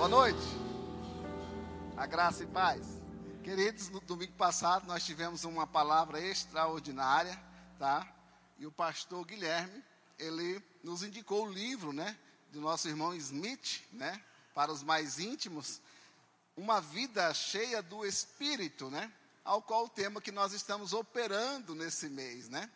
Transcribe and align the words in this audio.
Boa 0.00 0.08
noite. 0.08 0.40
A 1.94 2.06
graça 2.06 2.42
e 2.42 2.46
paz. 2.46 2.80
Queridos, 3.44 3.90
no 3.90 4.00
domingo 4.00 4.32
passado 4.32 4.86
nós 4.86 5.04
tivemos 5.04 5.44
uma 5.44 5.66
palavra 5.66 6.18
extraordinária, 6.18 7.38
tá? 7.78 8.10
E 8.58 8.64
o 8.64 8.72
pastor 8.72 9.26
Guilherme, 9.26 9.84
ele 10.18 10.64
nos 10.82 11.02
indicou 11.02 11.44
o 11.44 11.52
livro, 11.52 11.92
né, 11.92 12.16
do 12.50 12.62
nosso 12.62 12.88
irmão 12.88 13.14
Smith, 13.14 13.82
né, 13.92 14.24
para 14.54 14.72
os 14.72 14.82
mais 14.82 15.18
íntimos, 15.18 15.82
uma 16.56 16.80
vida 16.80 17.34
cheia 17.34 17.82
do 17.82 18.02
espírito, 18.06 18.88
né? 18.88 19.12
Ao 19.44 19.60
qual 19.60 19.84
o 19.84 19.90
tema 19.90 20.18
que 20.18 20.32
nós 20.32 20.54
estamos 20.54 20.94
operando 20.94 21.74
nesse 21.74 22.08
mês, 22.08 22.48
né? 22.48 22.70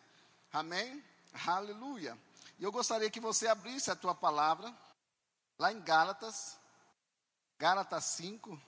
Amém? 0.53 1.03
Aleluia. 1.47 2.19
E 2.59 2.65
eu 2.65 2.71
gostaria 2.71 3.09
que 3.09 3.19
você 3.19 3.47
abrisse 3.47 3.91
a 3.91 3.97
tua 3.97 4.15
palavra 4.15 4.71
lá 5.59 5.73
em 5.73 5.81
Gálatas, 5.81 6.63
Gálatas 7.59 8.05
5, 8.05 8.61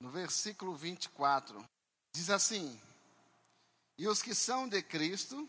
no 0.00 0.10
versículo 0.10 0.74
24. 0.74 1.64
Diz 2.12 2.30
assim: 2.30 2.80
E 3.96 4.06
os 4.06 4.22
que 4.22 4.34
são 4.34 4.68
de 4.68 4.82
Cristo, 4.82 5.48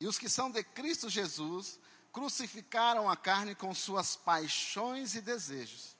e 0.00 0.06
os 0.06 0.18
que 0.18 0.28
são 0.28 0.50
de 0.50 0.62
Cristo 0.62 1.08
Jesus, 1.08 1.78
crucificaram 2.12 3.08
a 3.08 3.16
carne 3.16 3.54
com 3.54 3.74
suas 3.74 4.14
paixões 4.14 5.14
e 5.14 5.20
desejos. 5.20 5.96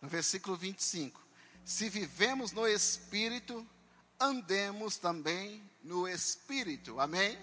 No 0.00 0.08
versículo 0.08 0.56
25: 0.56 1.20
Se 1.64 1.88
vivemos 1.88 2.52
no 2.52 2.68
Espírito, 2.68 3.66
andemos 4.20 4.98
também 4.98 5.68
no 5.82 6.06
Espírito. 6.06 7.00
Amém? 7.00 7.38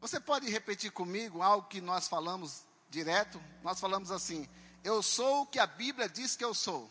Você 0.00 0.20
pode 0.20 0.48
repetir 0.48 0.92
comigo 0.92 1.42
algo 1.42 1.68
que 1.68 1.80
nós 1.80 2.08
falamos 2.08 2.64
direto? 2.88 3.40
Nós 3.62 3.80
falamos 3.80 4.10
assim: 4.10 4.48
Eu 4.88 5.02
sou 5.02 5.42
o 5.42 5.46
que 5.46 5.58
a 5.58 5.66
Bíblia 5.66 6.08
diz 6.08 6.34
que 6.34 6.42
eu 6.42 6.54
sou. 6.54 6.90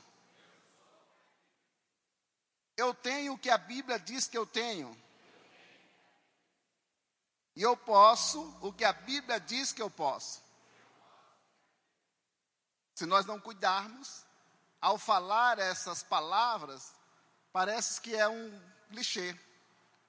Eu 2.77 2.93
tenho 2.93 3.34
o 3.34 3.39
que 3.39 3.49
a 3.49 3.57
Bíblia 3.57 3.98
diz 3.98 4.27
que 4.27 4.37
eu 4.37 4.45
tenho. 4.45 4.95
E 7.55 7.62
eu 7.63 7.76
posso 7.76 8.55
o 8.62 8.71
que 8.71 8.85
a 8.85 8.93
Bíblia 8.93 9.39
diz 9.39 9.71
que 9.71 9.81
eu 9.81 9.89
posso. 9.89 10.43
Se 12.93 13.04
nós 13.07 13.26
não 13.26 13.39
cuidarmos, 13.39 14.23
ao 14.79 14.99
falar 14.99 15.57
essas 15.57 16.04
palavras, 16.04 16.93
parece 17.51 17.99
que 17.99 18.15
é 18.15 18.27
um 18.27 18.61
clichê, 18.91 19.35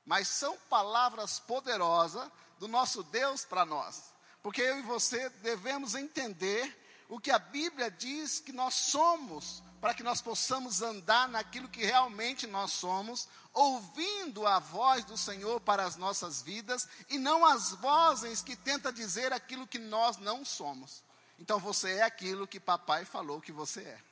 mas 0.04 0.28
são 0.28 0.58
palavras 0.68 1.40
poderosas 1.40 2.30
do 2.58 2.68
nosso 2.68 3.02
Deus 3.04 3.46
para 3.46 3.64
nós. 3.64 4.12
Porque 4.42 4.60
eu 4.60 4.78
e 4.78 4.82
você 4.82 5.30
devemos 5.30 5.94
entender 5.94 6.86
o 7.08 7.18
que 7.18 7.30
a 7.30 7.38
Bíblia 7.38 7.90
diz 7.90 8.38
que 8.38 8.52
nós 8.52 8.74
somos, 8.74 9.62
para 9.80 9.94
que 9.94 10.02
nós 10.02 10.20
possamos 10.20 10.82
andar 10.82 11.28
naquilo 11.28 11.68
que 11.68 11.84
realmente 11.84 12.46
nós 12.46 12.72
somos, 12.72 13.28
ouvindo 13.52 14.46
a 14.46 14.58
voz 14.58 15.04
do 15.04 15.16
Senhor 15.16 15.60
para 15.60 15.84
as 15.84 15.96
nossas 15.96 16.42
vidas 16.42 16.86
e 17.08 17.18
não 17.18 17.46
as 17.46 17.72
vozes 17.72 18.42
que 18.42 18.54
tenta 18.54 18.92
dizer 18.92 19.32
aquilo 19.32 19.66
que 19.66 19.78
nós 19.78 20.18
não 20.18 20.44
somos. 20.44 21.02
Então 21.38 21.58
você 21.58 21.94
é 21.94 22.02
aquilo 22.02 22.46
que 22.46 22.60
papai 22.60 23.04
falou 23.04 23.40
que 23.40 23.52
você 23.52 23.80
é. 23.80 24.02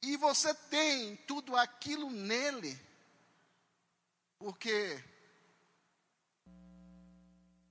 E 0.00 0.16
você 0.16 0.54
tem 0.54 1.16
tudo 1.28 1.56
aquilo 1.56 2.10
nele, 2.10 2.80
porque 4.38 5.02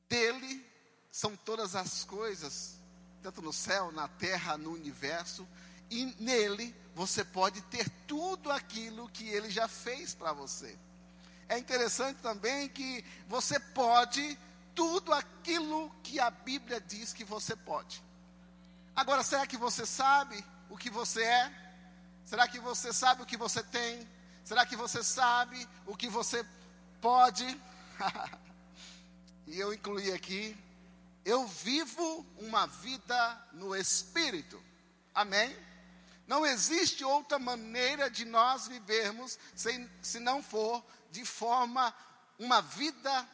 dele 0.07 0.65
são 1.11 1.35
todas 1.35 1.75
as 1.75 2.05
coisas, 2.05 2.80
tanto 3.21 3.41
no 3.41 3.53
céu, 3.53 3.91
na 3.91 4.07
terra, 4.07 4.57
no 4.57 4.71
universo, 4.71 5.47
e 5.89 6.05
nele 6.19 6.75
você 6.95 7.23
pode 7.23 7.61
ter 7.63 7.89
tudo 8.07 8.51
aquilo 8.51 9.09
que 9.09 9.27
ele 9.29 9.49
já 9.49 9.67
fez 9.67 10.13
para 10.13 10.33
você. 10.33 10.77
É 11.47 11.57
interessante 11.57 12.21
também 12.21 12.69
que 12.69 13.03
você 13.27 13.59
pode 13.59 14.37
tudo 14.73 15.13
aquilo 15.13 15.93
que 16.01 16.19
a 16.19 16.29
Bíblia 16.29 16.79
diz 16.79 17.13
que 17.13 17.23
você 17.23 17.55
pode. 17.55 18.03
Agora, 18.95 19.23
será 19.23 19.45
que 19.45 19.57
você 19.57 19.85
sabe 19.85 20.43
o 20.69 20.77
que 20.77 20.89
você 20.89 21.23
é? 21.23 21.51
Será 22.25 22.47
que 22.47 22.59
você 22.59 22.93
sabe 22.93 23.21
o 23.21 23.25
que 23.25 23.37
você 23.37 23.61
tem? 23.63 24.07
Será 24.43 24.65
que 24.65 24.75
você 24.75 25.03
sabe 25.03 25.67
o 25.85 25.95
que 25.95 26.07
você 26.07 26.45
pode? 27.01 27.45
e 29.47 29.59
eu 29.59 29.73
incluí 29.73 30.11
aqui, 30.11 30.57
eu 31.23 31.45
vivo 31.47 32.25
uma 32.37 32.65
vida 32.65 33.47
no 33.53 33.75
Espírito. 33.75 34.61
Amém? 35.13 35.55
Não 36.27 36.45
existe 36.45 37.03
outra 37.03 37.37
maneira 37.37 38.09
de 38.09 38.25
nós 38.25 38.67
vivermos 38.67 39.37
sem, 39.55 39.89
se 40.01 40.19
não 40.19 40.41
for 40.41 40.83
de 41.11 41.25
forma, 41.25 41.93
uma 42.39 42.61
vida 42.61 43.29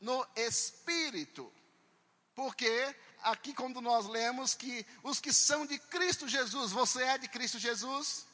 no 0.00 0.26
Espírito. 0.34 1.52
Porque 2.34 2.94
aqui, 3.22 3.52
quando 3.52 3.80
nós 3.80 4.06
lemos 4.06 4.54
que 4.54 4.86
os 5.02 5.20
que 5.20 5.32
são 5.32 5.66
de 5.66 5.78
Cristo 5.78 6.26
Jesus, 6.26 6.72
você 6.72 7.02
é 7.02 7.18
de 7.18 7.28
Cristo 7.28 7.58
Jesus? 7.58 8.26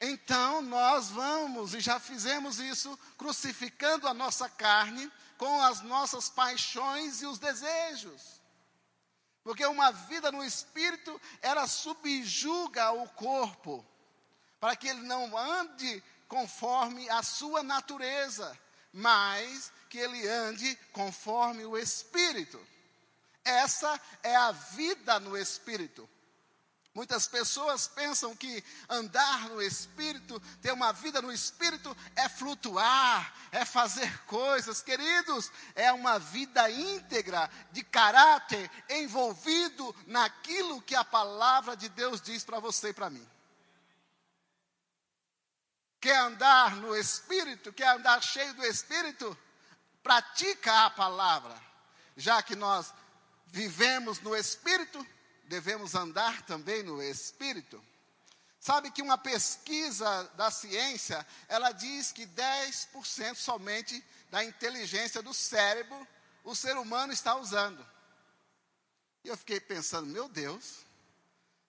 Então 0.00 0.62
nós 0.62 1.08
vamos, 1.08 1.74
e 1.74 1.80
já 1.80 2.00
fizemos 2.00 2.58
isso, 2.58 2.98
crucificando 3.18 4.08
a 4.08 4.14
nossa 4.14 4.48
carne 4.48 5.10
com 5.40 5.62
as 5.62 5.80
nossas 5.80 6.28
paixões 6.28 7.22
e 7.22 7.26
os 7.26 7.38
desejos. 7.38 8.42
Porque 9.42 9.64
uma 9.64 9.90
vida 9.90 10.30
no 10.30 10.44
espírito, 10.44 11.18
ela 11.40 11.66
subjuga 11.66 12.92
o 12.92 13.08
corpo, 13.08 13.82
para 14.60 14.76
que 14.76 14.86
ele 14.86 15.00
não 15.00 15.34
ande 15.38 16.04
conforme 16.28 17.08
a 17.08 17.22
sua 17.22 17.62
natureza, 17.62 18.54
mas 18.92 19.72
que 19.88 19.96
ele 19.96 20.28
ande 20.28 20.76
conforme 20.92 21.64
o 21.64 21.78
espírito. 21.78 22.60
Essa 23.42 23.98
é 24.22 24.36
a 24.36 24.52
vida 24.52 25.18
no 25.18 25.38
espírito. 25.38 26.06
Muitas 27.00 27.26
pessoas 27.26 27.88
pensam 27.88 28.36
que 28.36 28.62
andar 28.86 29.48
no 29.48 29.62
Espírito, 29.62 30.38
ter 30.60 30.70
uma 30.70 30.92
vida 30.92 31.22
no 31.22 31.32
Espírito, 31.32 31.96
é 32.14 32.28
flutuar, 32.28 33.34
é 33.50 33.64
fazer 33.64 34.22
coisas. 34.26 34.82
Queridos, 34.82 35.50
é 35.74 35.90
uma 35.92 36.18
vida 36.18 36.70
íntegra, 36.70 37.48
de 37.72 37.82
caráter, 37.82 38.70
envolvido 38.90 39.96
naquilo 40.06 40.82
que 40.82 40.94
a 40.94 41.02
palavra 41.02 41.74
de 41.74 41.88
Deus 41.88 42.20
diz 42.20 42.44
para 42.44 42.60
você 42.60 42.90
e 42.90 42.92
para 42.92 43.08
mim. 43.08 43.26
Quer 46.02 46.18
andar 46.18 46.76
no 46.76 46.94
Espírito, 46.94 47.72
quer 47.72 47.96
andar 47.96 48.22
cheio 48.22 48.52
do 48.52 48.66
Espírito? 48.66 49.34
Pratica 50.02 50.84
a 50.84 50.90
palavra. 50.90 51.58
Já 52.14 52.42
que 52.42 52.54
nós 52.54 52.92
vivemos 53.46 54.20
no 54.20 54.36
Espírito, 54.36 55.02
devemos 55.50 55.96
andar 55.96 56.42
também 56.42 56.84
no 56.84 57.02
espírito. 57.02 57.84
Sabe 58.60 58.92
que 58.92 59.02
uma 59.02 59.18
pesquisa 59.18 60.24
da 60.36 60.48
ciência, 60.48 61.26
ela 61.48 61.72
diz 61.72 62.12
que 62.12 62.24
10% 62.24 63.34
somente 63.34 64.02
da 64.30 64.44
inteligência 64.44 65.20
do 65.20 65.34
cérebro 65.34 66.06
o 66.44 66.54
ser 66.54 66.76
humano 66.76 67.12
está 67.12 67.34
usando. 67.34 67.84
E 69.24 69.28
eu 69.28 69.36
fiquei 69.36 69.58
pensando, 69.58 70.06
meu 70.06 70.28
Deus, 70.28 70.86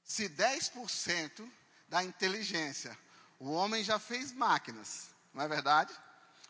se 0.04 0.30
10% 0.30 1.52
da 1.90 2.04
inteligência, 2.04 2.96
o 3.40 3.52
homem 3.52 3.84
já 3.84 3.98
fez 3.98 4.32
máquinas, 4.32 5.10
não 5.34 5.44
é 5.44 5.48
verdade? 5.48 5.92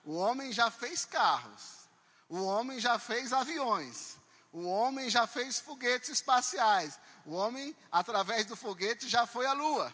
O 0.03 0.15
homem 0.15 0.51
já 0.51 0.69
fez 0.69 1.05
carros, 1.05 1.87
o 2.27 2.43
homem 2.43 2.77
já 2.77 2.99
fez 2.99 3.31
aviões, 3.31 4.17
o 4.51 4.65
homem 4.65 5.09
já 5.09 5.25
fez 5.25 5.59
foguetes 5.59 6.09
espaciais, 6.09 6.99
o 7.25 7.33
homem, 7.33 7.75
através 7.91 8.45
do 8.45 8.55
foguete, 8.55 9.07
já 9.07 9.25
foi 9.25 9.45
à 9.45 9.53
lua. 9.53 9.93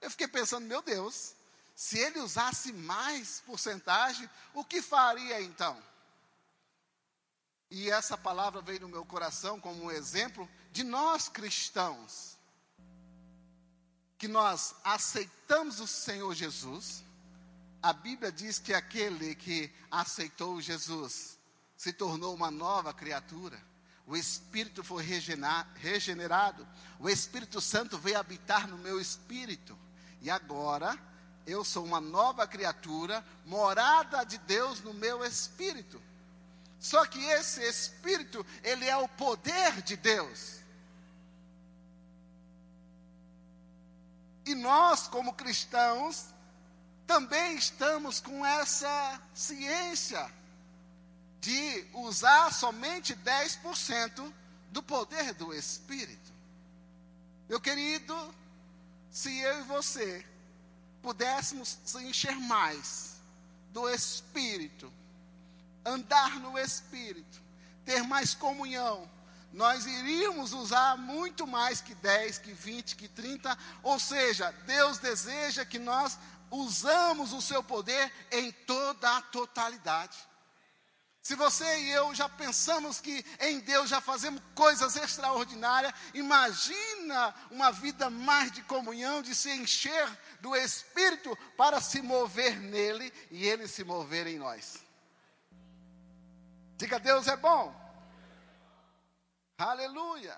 Eu 0.00 0.10
fiquei 0.10 0.28
pensando, 0.28 0.66
meu 0.66 0.82
Deus, 0.82 1.34
se 1.74 1.98
ele 1.98 2.20
usasse 2.20 2.72
mais 2.72 3.40
porcentagem, 3.46 4.28
o 4.54 4.64
que 4.64 4.82
faria 4.82 5.40
então? 5.40 5.80
E 7.70 7.90
essa 7.90 8.16
palavra 8.16 8.60
veio 8.60 8.80
no 8.80 8.88
meu 8.88 9.04
coração 9.04 9.60
como 9.60 9.84
um 9.84 9.90
exemplo 9.90 10.48
de 10.72 10.82
nós 10.82 11.28
cristãos, 11.28 12.36
que 14.16 14.26
nós 14.26 14.74
aceitamos 14.82 15.80
o 15.80 15.86
Senhor 15.86 16.34
Jesus. 16.34 17.04
A 17.82 17.92
Bíblia 17.92 18.32
diz 18.32 18.58
que 18.58 18.74
aquele 18.74 19.34
que 19.34 19.72
aceitou 19.90 20.60
Jesus 20.60 21.38
se 21.76 21.92
tornou 21.92 22.34
uma 22.34 22.50
nova 22.50 22.92
criatura 22.92 23.67
o 24.08 24.16
espírito 24.16 24.82
foi 24.82 25.04
regenerado, 25.04 26.66
o 26.98 27.10
Espírito 27.10 27.60
Santo 27.60 27.98
veio 27.98 28.18
habitar 28.18 28.66
no 28.66 28.78
meu 28.78 28.98
espírito, 28.98 29.78
e 30.22 30.30
agora 30.30 30.98
eu 31.46 31.62
sou 31.62 31.84
uma 31.84 32.00
nova 32.00 32.46
criatura, 32.46 33.22
morada 33.44 34.24
de 34.24 34.38
Deus 34.38 34.80
no 34.80 34.94
meu 34.94 35.22
espírito. 35.22 36.00
Só 36.80 37.04
que 37.04 37.22
esse 37.22 37.62
espírito, 37.62 38.44
ele 38.64 38.86
é 38.86 38.96
o 38.96 39.08
poder 39.08 39.82
de 39.82 39.94
Deus. 39.94 40.60
E 44.46 44.54
nós, 44.54 45.06
como 45.06 45.34
cristãos, 45.34 46.32
também 47.06 47.56
estamos 47.56 48.20
com 48.20 48.44
essa 48.44 49.20
ciência 49.34 50.37
de 51.40 51.86
usar 51.94 52.52
somente 52.52 53.14
10% 53.14 54.32
do 54.70 54.82
poder 54.82 55.34
do 55.34 55.54
Espírito. 55.54 56.32
Meu 57.48 57.60
querido, 57.60 58.34
se 59.10 59.38
eu 59.38 59.60
e 59.60 59.62
você 59.62 60.24
pudéssemos 61.00 61.78
encher 61.96 62.36
mais 62.36 63.16
do 63.70 63.88
Espírito, 63.88 64.92
andar 65.84 66.38
no 66.40 66.58
Espírito, 66.58 67.40
ter 67.84 68.02
mais 68.02 68.34
comunhão, 68.34 69.08
nós 69.52 69.86
iríamos 69.86 70.52
usar 70.52 70.98
muito 70.98 71.46
mais 71.46 71.80
que 71.80 71.94
10, 71.94 72.38
que 72.38 72.52
20, 72.52 72.96
que 72.96 73.08
30, 73.08 73.56
ou 73.82 73.98
seja, 73.98 74.52
Deus 74.66 74.98
deseja 74.98 75.64
que 75.64 75.78
nós 75.78 76.18
usamos 76.50 77.32
o 77.32 77.40
seu 77.40 77.62
poder 77.62 78.12
em 78.30 78.52
toda 78.52 79.16
a 79.16 79.22
totalidade. 79.22 80.18
Se 81.28 81.34
você 81.34 81.80
e 81.80 81.90
eu 81.90 82.14
já 82.14 82.26
pensamos 82.26 83.02
que 83.02 83.22
em 83.38 83.60
Deus 83.60 83.90
já 83.90 84.00
fazemos 84.00 84.42
coisas 84.54 84.96
extraordinárias, 84.96 85.92
imagina 86.14 87.34
uma 87.50 87.70
vida 87.70 88.08
mais 88.08 88.50
de 88.50 88.62
comunhão, 88.62 89.20
de 89.20 89.34
se 89.34 89.50
encher 89.50 90.08
do 90.40 90.56
Espírito 90.56 91.36
para 91.54 91.82
se 91.82 92.00
mover 92.00 92.58
nele 92.58 93.12
e 93.30 93.46
ele 93.46 93.68
se 93.68 93.84
mover 93.84 94.26
em 94.26 94.38
nós. 94.38 94.82
Diga, 96.78 96.98
Deus 96.98 97.28
é 97.28 97.36
bom. 97.36 97.78
Aleluia. 99.58 100.34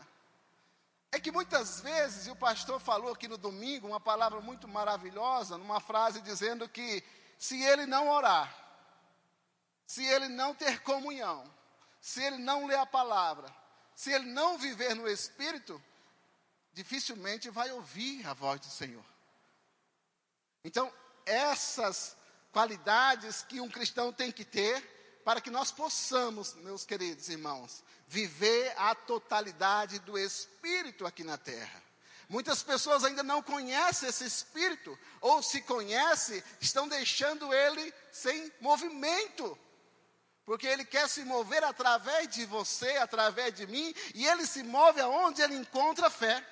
É 1.13 1.21
que 1.21 1.31
muitas 1.31 1.81
vezes, 1.81 2.27
e 2.27 2.33
o 2.33 2.37
pastor 2.37 2.81
falou 2.81 3.13
aqui 3.13 3.29
no 3.29 3.39
domingo, 3.39 3.87
uma 3.87 4.01
palavra 4.01 4.41
muito 4.41 4.67
maravilhosa, 4.67 5.57
numa 5.57 5.79
frase 5.79 6.21
dizendo 6.21 6.69
que 6.69 7.01
se 7.39 7.63
ele 7.63 7.87
não 7.87 8.09
orar, 8.09 8.70
se 9.91 10.05
ele 10.05 10.29
não 10.29 10.55
ter 10.55 10.83
comunhão, 10.83 11.43
se 12.01 12.23
ele 12.23 12.39
não 12.39 12.65
ler 12.65 12.79
a 12.79 12.87
palavra, 12.87 13.53
se 13.93 14.13
ele 14.13 14.27
não 14.27 14.57
viver 14.57 14.95
no 14.95 15.09
Espírito, 15.09 15.83
dificilmente 16.73 17.51
vai 17.51 17.73
ouvir 17.73 18.25
a 18.25 18.33
voz 18.33 18.61
do 18.61 18.71
Senhor. 18.71 19.05
Então, 20.63 20.95
essas 21.27 22.17
qualidades 22.53 23.43
que 23.43 23.61
um 23.61 23.69
cristão 23.69 24.13
tem 24.13 24.31
que 24.31 24.45
ter 24.45 25.21
para 25.25 25.41
que 25.41 25.51
nós 25.51 25.73
possamos, 25.73 26.55
meus 26.55 26.85
queridos 26.85 27.29
irmãos, 27.29 27.83
viver 28.07 28.73
a 28.77 28.95
totalidade 28.95 29.99
do 29.99 30.17
Espírito 30.17 31.05
aqui 31.05 31.25
na 31.25 31.37
terra. 31.37 31.83
Muitas 32.29 32.63
pessoas 32.63 33.03
ainda 33.03 33.25
não 33.25 33.43
conhecem 33.43 34.09
esse 34.09 34.25
Espírito, 34.25 34.97
ou 35.21 35.43
se 35.43 35.61
conhecem, 35.63 36.41
estão 36.61 36.87
deixando 36.87 37.53
ele 37.53 37.93
sem 38.13 38.53
movimento. 38.61 39.59
Porque 40.51 40.67
ele 40.67 40.85
quer 40.85 41.09
se 41.09 41.25
mover 41.25 41.63
através 41.63 42.27
de 42.27 42.45
você, 42.45 42.97
através 42.97 43.55
de 43.55 43.69
mim, 43.69 43.95
e 44.17 44.27
ele 44.27 44.45
se 44.45 44.65
move 44.65 45.01
aonde 45.01 45.41
ele 45.41 45.55
encontra 45.55 46.11
fé. 46.11 46.45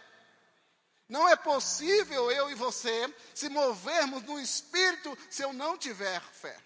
Não 1.09 1.29
é 1.29 1.35
possível 1.35 2.31
eu 2.31 2.49
e 2.49 2.55
você 2.55 3.13
se 3.35 3.49
movermos 3.49 4.23
no 4.23 4.39
Espírito 4.39 5.19
se 5.29 5.43
eu 5.43 5.53
não 5.53 5.77
tiver 5.77 6.21
fé. 6.21 6.57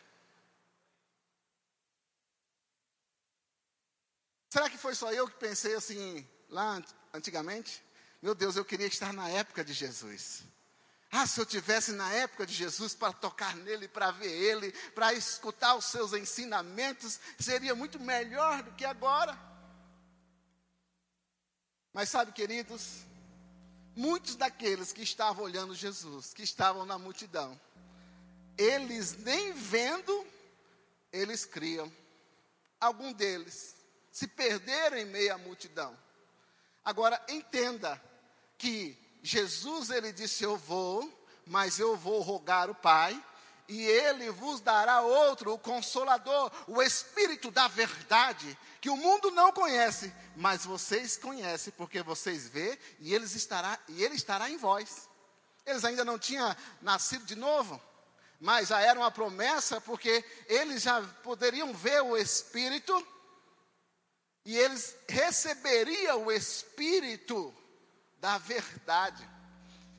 Será 4.51 4.69
que 4.69 4.77
foi 4.77 4.95
só 4.95 5.11
eu 5.11 5.27
que 5.27 5.37
pensei 5.39 5.75
assim 5.75 6.29
lá 6.51 6.83
antigamente? 7.15 7.83
Meu 8.21 8.35
Deus, 8.35 8.57
eu 8.57 8.65
queria 8.67 8.89
estar 8.89 9.11
na 9.11 9.31
época 9.31 9.65
de 9.65 9.73
Jesus. 9.73 10.43
Ah, 11.15 11.27
se 11.27 11.39
eu 11.39 11.45
tivesse 11.45 11.93
na 11.93 12.11
época 12.15 12.47
de 12.47 12.55
Jesus 12.55 12.95
para 12.95 13.13
tocar 13.13 13.55
nele, 13.55 13.87
para 13.87 14.11
ver 14.11 14.33
ele, 14.33 14.73
para 14.95 15.13
escutar 15.13 15.75
os 15.75 15.85
seus 15.85 16.15
ensinamentos, 16.15 17.21
seria 17.39 17.75
muito 17.75 18.01
melhor 18.01 18.63
do 18.63 18.73
que 18.73 18.83
agora. 18.83 19.39
Mas 21.93 22.09
sabe, 22.09 22.33
queridos, 22.33 23.01
muitos 23.95 24.37
daqueles 24.37 24.91
que 24.91 25.03
estavam 25.03 25.45
olhando 25.45 25.75
Jesus, 25.75 26.33
que 26.33 26.43
estavam 26.43 26.87
na 26.87 26.99
multidão, 26.99 27.61
eles 28.57 29.15
nem 29.19 29.53
vendo, 29.53 30.27
eles 31.13 31.45
criam. 31.45 31.93
Algum 32.81 33.13
deles 33.13 33.77
se 34.11 34.27
perderam 34.27 34.97
em 34.97 35.05
meio 35.05 35.35
à 35.35 35.37
multidão. 35.37 35.95
Agora, 36.83 37.23
entenda 37.29 38.03
que 38.57 39.02
Jesus, 39.23 39.91
ele 39.91 40.13
disse: 40.13 40.45
Eu 40.45 40.57
vou, 40.57 41.11
mas 41.47 41.79
eu 41.79 41.97
vou 41.97 42.21
rogar 42.21 42.69
o 42.69 42.75
Pai, 42.75 43.23
e 43.69 43.83
ele 43.85 44.31
vos 44.31 44.61
dará 44.61 45.01
outro, 45.03 45.53
o 45.53 45.59
Consolador, 45.59 46.51
o 46.67 46.83
Espírito 46.83 47.51
da 47.51 47.69
Verdade, 47.69 48.59
que 48.81 48.91
o 48.91 48.97
mundo 48.97 49.31
não 49.31 49.53
conhece, 49.53 50.13
mas 50.37 50.65
vocês 50.65 51.17
conhecem, 51.17 51.73
porque 51.77 52.03
vocês 52.03 52.49
vê, 52.49 52.79
e, 52.99 53.15
eles 53.15 53.35
estará, 53.35 53.79
e 53.89 54.03
ele 54.03 54.17
estará 54.17 54.51
em 54.51 54.57
vós. 54.57 55.09
Eles 55.65 55.85
ainda 55.85 56.05
não 56.05 56.19
tinham 56.19 56.55
nascido 56.81 57.25
de 57.25 57.37
novo, 57.37 57.81
mas 58.41 58.69
já 58.69 58.81
era 58.81 58.99
uma 58.99 59.11
promessa, 59.11 59.81
porque 59.81 60.25
eles 60.49 60.83
já 60.83 61.01
poderiam 61.23 61.73
ver 61.73 62.03
o 62.03 62.17
Espírito 62.17 63.07
e 64.45 64.57
eles 64.59 64.97
receberiam 65.09 66.27
o 66.27 66.33
Espírito 66.33 67.55
da 68.23 68.39
verdade. 68.39 69.29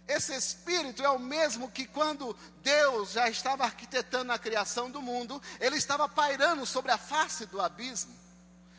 Esse 0.08 0.34
Espírito 0.34 1.04
é 1.04 1.10
o 1.10 1.20
mesmo 1.20 1.70
que 1.70 1.86
quando 1.86 2.36
Deus 2.62 3.12
já 3.12 3.30
estava 3.30 3.66
arquitetando 3.66 4.32
a 4.32 4.40
criação 4.40 4.90
do 4.90 5.02
mundo, 5.02 5.42
ele 5.60 5.76
estava 5.76 6.08
pairando 6.08 6.66
sobre 6.66 6.92
a 6.92 6.98
face 6.98 7.46
do 7.46 7.62
abismo, 7.62 8.16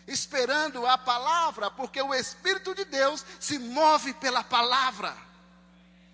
esperando 0.06 0.86
a 0.86 0.96
palavra, 0.96 1.70
porque 1.70 2.00
o 2.00 2.14
Espírito 2.14 2.74
de 2.74 2.86
Deus 2.86 3.24
se 3.38 3.58
move 3.58 4.14
pela 4.14 4.42
palavra. 4.42 5.14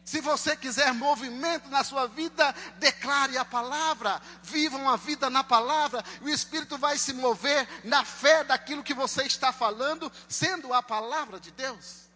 Se 0.05 0.21
você 0.21 0.57
quiser 0.57 0.93
movimento 0.93 1.69
na 1.69 1.85
sua 1.85 2.09
vida, 2.09 2.53
declare 2.79 3.39
a 3.39 3.45
palavra, 3.45 4.21
viva 4.43 4.77
uma 4.77 4.97
vida 4.97 5.31
na 5.31 5.45
palavra, 5.45 6.05
o 6.21 6.29
Espírito 6.29 6.77
vai 6.77 6.99
se 6.99 7.13
mover 7.13 7.69
na 7.85 8.05
fé 8.05 8.43
daquilo 8.43 8.83
que 8.83 8.95
você 8.95 9.23
está 9.23 9.53
falando, 9.53 10.11
sendo 10.29 10.75
a 10.75 10.83
palavra 10.83 11.39
de 11.39 11.53
Deus. 11.53 12.10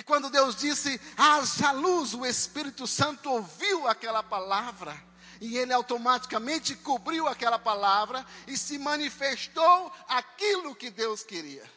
E 0.00 0.02
quando 0.02 0.30
Deus 0.30 0.56
disse, 0.56 0.98
haja 1.14 1.72
luz, 1.72 2.14
o 2.14 2.24
Espírito 2.24 2.86
Santo 2.86 3.30
ouviu 3.30 3.86
aquela 3.86 4.22
palavra, 4.22 4.98
e 5.42 5.58
ele 5.58 5.74
automaticamente 5.74 6.74
cobriu 6.74 7.28
aquela 7.28 7.58
palavra 7.58 8.24
e 8.46 8.56
se 8.56 8.78
manifestou 8.78 9.92
aquilo 10.08 10.74
que 10.74 10.88
Deus 10.88 11.22
queria. 11.22 11.70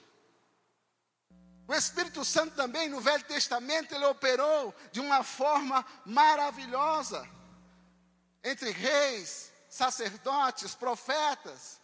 O 1.68 1.74
Espírito 1.74 2.24
Santo 2.24 2.56
também 2.56 2.88
no 2.88 3.01
Velho 3.01 3.25
Testamento 3.25 3.94
ele 3.94 4.06
operou 4.06 4.74
de 4.94 5.01
uma 5.01 5.22
forma 5.22 5.86
maravilhosa 6.06 7.30
entre 8.42 8.70
reis, 8.70 9.51
sacerdotes, 9.70 10.74
profetas, 10.74 11.77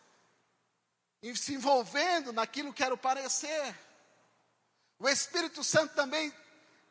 se 1.36 1.54
envolvendo 1.54 2.32
naquilo 2.32 2.72
que 2.72 2.82
era 2.82 2.94
o 2.94 2.98
parecer. 2.98 3.89
O 5.00 5.08
Espírito 5.08 5.64
Santo 5.64 5.96
também 5.96 6.34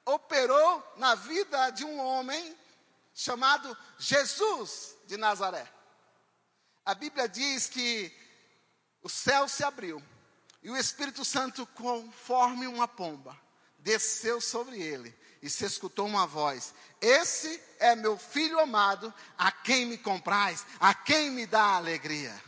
operou 0.05 0.83
na 0.97 1.15
vida 1.15 1.71
de 1.71 1.85
um 1.85 1.99
homem 1.99 2.57
chamado 3.15 3.77
Jesus 3.99 4.97
de 5.07 5.19
Nazaré. 5.19 5.71
A 6.85 6.95
Bíblia 6.95 7.29
diz 7.29 7.69
que 7.69 8.11
o 9.03 9.09
céu 9.11 9.47
se 9.47 9.63
abriu 9.63 10.03
e 10.63 10.71
o 10.71 10.77
Espírito 10.77 11.25
Santo, 11.25 11.67
conforme 11.67 12.67
uma 12.67 12.89
pomba, 12.89 13.39
desceu 13.79 14.41
sobre 14.41 14.81
ele 14.81 15.15
e 15.43 15.49
se 15.51 15.65
escutou 15.65 16.07
uma 16.07 16.27
voz: 16.27 16.75
Esse 17.01 17.63
é 17.79 17.95
meu 17.95 18.17
filho 18.19 18.59
amado, 18.59 19.13
a 19.37 19.53
quem 19.53 19.87
me 19.87 19.99
comprais, 19.99 20.65
a 20.81 20.95
quem 20.95 21.31
me 21.31 21.47
dá 21.47 21.77
alegria. 21.77 22.48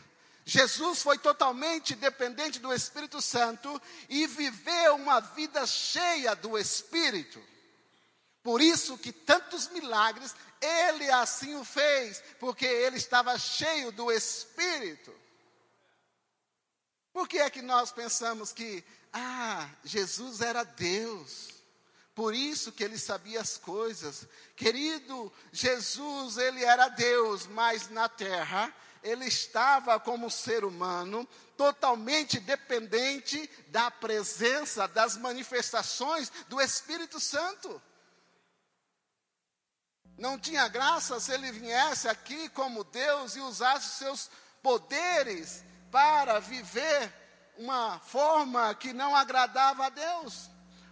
Jesus 0.50 1.00
foi 1.00 1.16
totalmente 1.16 1.95
dependente 1.95 2.59
do 2.59 2.75
Espírito 2.75 3.23
Santo 3.23 3.80
e 4.09 4.26
viveu 4.26 4.97
uma 4.97 5.21
vida 5.21 5.64
cheia 5.64 6.35
do 6.35 6.59
Espírito. 6.59 7.40
Por 8.42 8.61
isso 8.61 8.99
que 8.99 9.12
tantos 9.12 9.69
milagres 9.69 10.35
ele 10.61 11.09
assim 11.09 11.54
o 11.54 11.64
fez, 11.64 12.21
porque 12.40 12.66
ele 12.66 12.97
estava 12.97 13.38
cheio 13.38 13.92
do 13.92 14.11
Espírito. 14.11 15.14
Por 17.12 17.28
que 17.28 17.38
é 17.38 17.49
que 17.49 17.62
nós 17.62 17.92
pensamos 17.92 18.52
que, 18.52 18.83
ah, 19.12 19.71
Jesus 19.85 20.40
era 20.40 20.64
Deus? 20.64 21.62
Por 22.12 22.35
isso 22.35 22.73
que 22.73 22.83
ele 22.83 22.99
sabia 22.99 23.40
as 23.40 23.57
coisas. 23.57 24.26
Querido, 24.57 25.33
Jesus, 25.52 26.38
ele 26.38 26.64
era 26.64 26.88
Deus, 26.88 27.47
mas 27.47 27.88
na 27.88 28.09
terra 28.09 28.75
ele 29.02 29.26
estava 29.26 29.99
como 29.99 30.30
ser 30.30 30.64
humano, 30.64 31.26
totalmente 31.57 32.38
dependente 32.40 33.49
da 33.69 33.90
presença, 33.90 34.87
das 34.88 35.16
manifestações 35.16 36.30
do 36.49 36.61
Espírito 36.61 37.19
Santo. 37.21 37.80
não 40.19 40.38
tinha 40.38 40.69
graça 40.69 41.19
se 41.19 41.33
ele 41.33 41.50
viesse 41.50 42.07
aqui 42.07 42.50
como 42.50 42.85
Deus 42.85 43.37
e 43.37 43.40
usasse 43.40 43.99
seus 43.99 44.30
poderes 44.62 45.64
para 45.90 46.38
viver 46.38 47.11
uma 47.57 47.99
forma 48.00 48.75
que 48.75 48.92
não 48.92 49.16
agradava 49.16 49.87
a 49.87 49.88
Deus. 49.90 50.50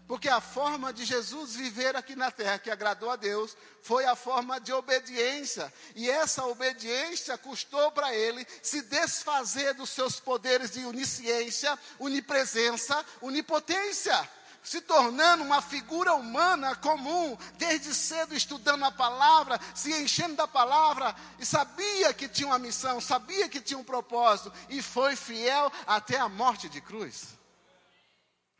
Porque 0.08 0.30
a 0.30 0.40
forma 0.40 0.90
de 0.90 1.04
Jesus 1.04 1.54
viver 1.54 1.94
aqui 1.94 2.16
na 2.16 2.30
terra, 2.30 2.58
que 2.58 2.70
agradou 2.70 3.10
a 3.10 3.16
Deus, 3.16 3.54
foi 3.82 4.06
a 4.06 4.16
forma 4.16 4.58
de 4.58 4.72
obediência. 4.72 5.70
E 5.94 6.08
essa 6.08 6.46
obediência 6.46 7.36
custou 7.36 7.92
para 7.92 8.14
ele 8.14 8.46
se 8.62 8.80
desfazer 8.80 9.74
dos 9.74 9.90
seus 9.90 10.18
poderes 10.18 10.70
de 10.70 10.84
onisciência, 10.86 11.78
onipresença, 11.98 13.04
onipotência 13.20 14.28
se 14.60 14.80
tornando 14.82 15.44
uma 15.44 15.62
figura 15.62 16.12
humana 16.12 16.74
comum, 16.76 17.38
desde 17.56 17.94
cedo 17.94 18.34
estudando 18.34 18.84
a 18.84 18.92
palavra, 18.92 19.58
se 19.74 19.90
enchendo 19.94 20.36
da 20.36 20.46
palavra, 20.46 21.16
e 21.38 21.46
sabia 21.46 22.12
que 22.12 22.28
tinha 22.28 22.48
uma 22.48 22.58
missão, 22.58 23.00
sabia 23.00 23.48
que 23.48 23.62
tinha 23.62 23.78
um 23.78 23.84
propósito, 23.84 24.52
e 24.68 24.82
foi 24.82 25.16
fiel 25.16 25.72
até 25.86 26.18
a 26.18 26.28
morte 26.28 26.68
de 26.68 26.82
cruz. 26.82 27.28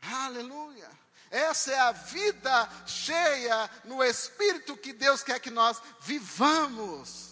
Aleluia. 0.01 0.89
Essa 1.31 1.71
é 1.71 1.79
a 1.79 1.91
vida 1.91 2.69
cheia 2.87 3.69
no 3.85 4.03
Espírito 4.03 4.75
que 4.75 4.93
Deus 4.93 5.21
quer 5.21 5.39
que 5.39 5.51
nós 5.51 5.81
vivamos. 6.01 7.29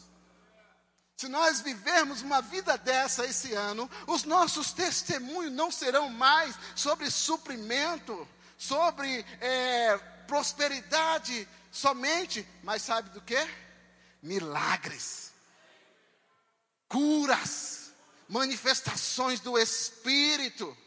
Se 1.17 1.27
nós 1.27 1.61
vivermos 1.61 2.21
uma 2.21 2.41
vida 2.41 2.77
dessa 2.77 3.25
esse 3.25 3.53
ano, 3.53 3.89
os 4.05 4.23
nossos 4.23 4.71
testemunhos 4.71 5.51
não 5.51 5.71
serão 5.71 6.09
mais 6.09 6.55
sobre 6.75 7.09
suprimento, 7.09 8.27
sobre 8.55 9.25
é, 9.41 9.97
prosperidade 10.27 11.47
somente, 11.71 12.47
mas 12.61 12.83
sabe 12.83 13.09
do 13.09 13.21
que? 13.21 13.47
Milagres, 14.21 15.31
curas, 16.87 17.91
manifestações 18.29 19.39
do 19.39 19.57
Espírito, 19.57 20.77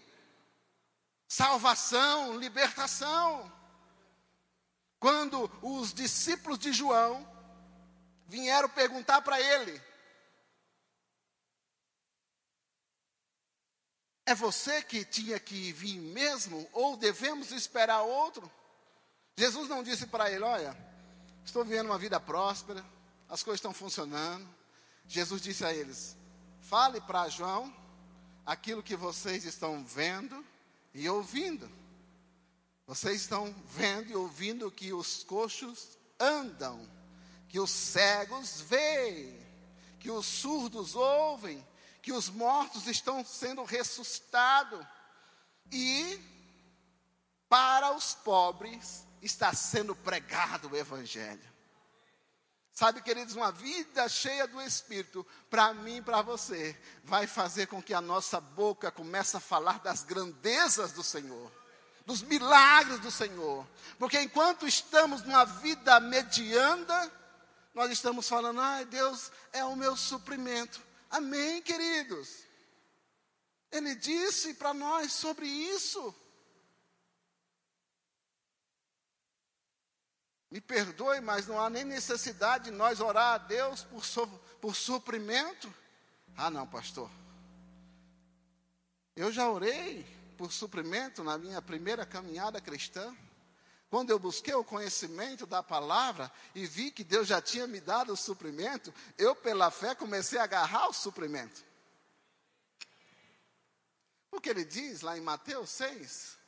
salvação, 1.30 2.36
libertação. 2.36 3.50
Quando 4.98 5.48
os 5.62 5.94
discípulos 5.94 6.58
de 6.58 6.72
João 6.72 7.24
vieram 8.26 8.68
perguntar 8.68 9.22
para 9.22 9.40
ele: 9.40 9.80
É 14.26 14.34
você 14.34 14.82
que 14.82 15.04
tinha 15.04 15.38
que 15.38 15.72
vir 15.72 16.00
mesmo? 16.00 16.68
Ou 16.72 16.96
devemos 16.96 17.52
esperar 17.52 18.02
outro? 18.02 18.50
Jesus 19.36 19.68
não 19.68 19.84
disse 19.84 20.08
para 20.08 20.30
ele: 20.32 20.42
Olha, 20.42 20.76
estou 21.44 21.64
vivendo 21.64 21.86
uma 21.86 21.98
vida 21.98 22.18
próspera, 22.18 22.84
as 23.28 23.44
coisas 23.44 23.58
estão 23.58 23.72
funcionando. 23.72 24.46
Jesus 25.06 25.40
disse 25.40 25.64
a 25.64 25.72
eles: 25.72 26.16
Fale 26.60 27.00
para 27.00 27.28
João 27.28 27.72
aquilo 28.44 28.82
que 28.82 28.96
vocês 28.96 29.44
estão 29.44 29.84
vendo 29.84 30.49
e 30.92 31.08
ouvindo. 31.08 31.70
Vocês 32.86 33.20
estão 33.20 33.54
vendo 33.66 34.10
e 34.10 34.16
ouvindo 34.16 34.70
que 34.70 34.92
os 34.92 35.22
coxos 35.22 35.98
andam, 36.18 36.88
que 37.48 37.60
os 37.60 37.70
cegos 37.70 38.60
veem, 38.62 39.38
que 39.98 40.10
os 40.10 40.26
surdos 40.26 40.94
ouvem, 40.94 41.64
que 42.02 42.12
os 42.12 42.28
mortos 42.28 42.86
estão 42.86 43.24
sendo 43.24 43.62
ressuscitados 43.64 44.84
e 45.70 46.18
para 47.48 47.94
os 47.94 48.14
pobres 48.14 49.06
está 49.22 49.52
sendo 49.52 49.94
pregado 49.94 50.68
o 50.68 50.76
Evangelho. 50.76 51.49
Sabe, 52.80 53.02
queridos, 53.02 53.34
uma 53.34 53.52
vida 53.52 54.08
cheia 54.08 54.48
do 54.48 54.58
Espírito, 54.58 55.26
para 55.50 55.74
mim 55.74 55.98
e 55.98 56.02
para 56.02 56.22
você, 56.22 56.74
vai 57.04 57.26
fazer 57.26 57.66
com 57.66 57.82
que 57.82 57.92
a 57.92 58.00
nossa 58.00 58.40
boca 58.40 58.90
comece 58.90 59.36
a 59.36 59.40
falar 59.40 59.80
das 59.80 60.02
grandezas 60.02 60.90
do 60.92 61.02
Senhor, 61.02 61.52
dos 62.06 62.22
milagres 62.22 62.98
do 63.00 63.10
Senhor. 63.10 63.68
Porque 63.98 64.18
enquanto 64.18 64.66
estamos 64.66 65.22
numa 65.24 65.44
vida 65.44 66.00
medianda, 66.00 67.12
nós 67.74 67.90
estamos 67.90 68.26
falando, 68.26 68.62
ai, 68.62 68.86
Deus 68.86 69.30
é 69.52 69.62
o 69.62 69.76
meu 69.76 69.94
suprimento. 69.94 70.80
Amém, 71.10 71.60
queridos? 71.60 72.30
Ele 73.70 73.94
disse 73.94 74.54
para 74.54 74.72
nós 74.72 75.12
sobre 75.12 75.46
isso. 75.46 76.14
Me 80.50 80.60
perdoe, 80.60 81.20
mas 81.20 81.46
não 81.46 81.60
há 81.60 81.70
nem 81.70 81.84
necessidade 81.84 82.64
de 82.64 82.70
nós 82.72 83.00
orar 83.00 83.34
a 83.34 83.38
Deus 83.38 83.84
por, 83.84 84.04
so, 84.04 84.26
por 84.60 84.74
suprimento. 84.74 85.72
Ah, 86.36 86.50
não, 86.50 86.66
pastor. 86.66 87.10
Eu 89.14 89.30
já 89.30 89.48
orei 89.48 90.04
por 90.36 90.50
suprimento 90.50 91.22
na 91.22 91.38
minha 91.38 91.62
primeira 91.62 92.04
caminhada 92.04 92.60
cristã. 92.60 93.14
Quando 93.88 94.10
eu 94.10 94.18
busquei 94.18 94.54
o 94.54 94.64
conhecimento 94.64 95.46
da 95.46 95.62
palavra 95.62 96.32
e 96.54 96.66
vi 96.66 96.90
que 96.90 97.04
Deus 97.04 97.28
já 97.28 97.42
tinha 97.42 97.66
me 97.66 97.80
dado 97.80 98.12
o 98.12 98.16
suprimento, 98.16 98.94
eu, 99.18 99.36
pela 99.36 99.70
fé, 99.70 99.94
comecei 99.94 100.38
a 100.38 100.44
agarrar 100.44 100.88
o 100.88 100.92
suprimento. 100.92 101.64
Porque 104.30 104.48
ele 104.48 104.64
diz 104.64 105.00
lá 105.00 105.18
em 105.18 105.20
Mateus 105.20 105.70
6: 105.70 106.38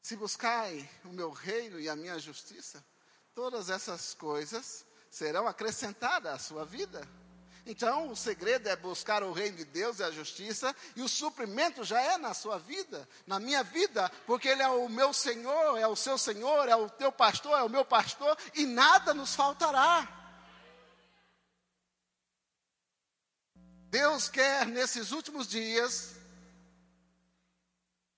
Se 0.00 0.16
buscai 0.16 0.88
o 1.04 1.08
meu 1.08 1.30
reino 1.30 1.78
e 1.78 1.88
a 1.88 1.96
minha 1.96 2.18
justiça, 2.18 2.84
todas 3.34 3.68
essas 3.68 4.14
coisas 4.14 4.86
serão 5.10 5.46
acrescentadas 5.46 6.32
à 6.32 6.38
sua 6.38 6.64
vida. 6.64 7.06
Então, 7.66 8.10
o 8.10 8.16
segredo 8.16 8.68
é 8.68 8.76
buscar 8.76 9.22
o 9.22 9.32
reino 9.32 9.56
de 9.56 9.64
Deus 9.64 9.98
e 9.98 10.04
a 10.04 10.10
justiça, 10.10 10.74
e 10.94 11.00
o 11.00 11.08
suprimento 11.08 11.82
já 11.82 12.00
é 12.00 12.18
na 12.18 12.34
sua 12.34 12.58
vida, 12.58 13.08
na 13.26 13.40
minha 13.40 13.64
vida, 13.64 14.10
porque 14.26 14.48
Ele 14.48 14.62
é 14.62 14.68
o 14.68 14.88
meu 14.88 15.14
Senhor, 15.14 15.78
é 15.78 15.86
o 15.86 15.96
seu 15.96 16.18
Senhor, 16.18 16.68
é 16.68 16.76
o 16.76 16.90
teu 16.90 17.10
pastor, 17.10 17.58
é 17.58 17.62
o 17.62 17.70
meu 17.70 17.84
pastor, 17.84 18.36
e 18.54 18.66
nada 18.66 19.14
nos 19.14 19.34
faltará. 19.34 20.06
Deus 23.88 24.28
quer 24.28 24.66
nesses 24.66 25.10
últimos 25.10 25.48
dias, 25.48 26.16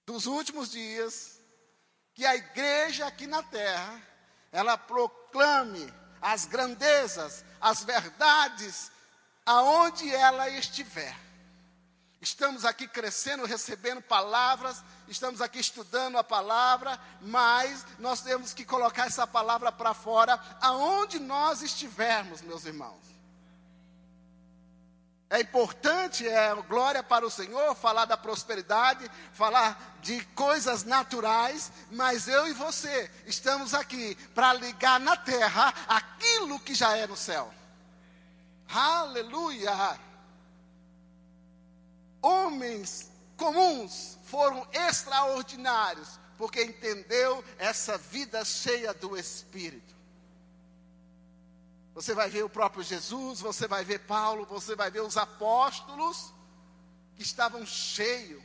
dos 0.04 0.26
últimos 0.26 0.70
dias, 0.70 1.38
que 2.14 2.26
a 2.26 2.34
igreja 2.34 3.06
aqui 3.06 3.28
na 3.28 3.44
terra, 3.44 4.02
ela 4.56 4.78
proclame 4.78 5.92
as 6.20 6.46
grandezas, 6.46 7.44
as 7.60 7.84
verdades 7.84 8.90
aonde 9.44 10.10
ela 10.10 10.48
estiver. 10.48 11.14
Estamos 12.22 12.64
aqui 12.64 12.88
crescendo, 12.88 13.44
recebendo 13.44 14.00
palavras, 14.00 14.82
estamos 15.08 15.42
aqui 15.42 15.58
estudando 15.58 16.16
a 16.16 16.24
palavra, 16.24 16.98
mas 17.20 17.84
nós 17.98 18.22
temos 18.22 18.54
que 18.54 18.64
colocar 18.64 19.06
essa 19.06 19.26
palavra 19.26 19.70
para 19.70 19.92
fora, 19.92 20.40
aonde 20.62 21.18
nós 21.18 21.60
estivermos, 21.60 22.40
meus 22.40 22.64
irmãos. 22.64 23.15
É 25.28 25.40
importante, 25.40 26.26
é 26.26 26.54
glória 26.68 27.02
para 27.02 27.26
o 27.26 27.30
Senhor, 27.30 27.74
falar 27.74 28.04
da 28.04 28.16
prosperidade, 28.16 29.10
falar 29.32 29.98
de 30.00 30.24
coisas 30.26 30.84
naturais, 30.84 31.72
mas 31.90 32.28
eu 32.28 32.46
e 32.46 32.52
você 32.52 33.10
estamos 33.26 33.74
aqui 33.74 34.14
para 34.34 34.52
ligar 34.52 35.00
na 35.00 35.16
terra 35.16 35.74
aquilo 35.88 36.60
que 36.60 36.74
já 36.74 36.96
é 36.96 37.08
no 37.08 37.16
céu. 37.16 37.52
Aleluia! 38.68 39.98
Homens 42.22 43.10
comuns 43.36 44.18
foram 44.24 44.66
extraordinários, 44.72 46.20
porque 46.38 46.62
entendeu 46.62 47.44
essa 47.58 47.98
vida 47.98 48.44
cheia 48.44 48.94
do 48.94 49.16
Espírito. 49.16 49.94
Você 51.96 52.12
vai 52.12 52.28
ver 52.28 52.44
o 52.44 52.48
próprio 52.50 52.82
Jesus, 52.82 53.40
você 53.40 53.66
vai 53.66 53.82
ver 53.82 54.00
Paulo, 54.00 54.44
você 54.44 54.76
vai 54.76 54.90
ver 54.90 55.00
os 55.00 55.16
apóstolos 55.16 56.30
que 57.14 57.22
estavam 57.22 57.64
cheios. 57.64 58.44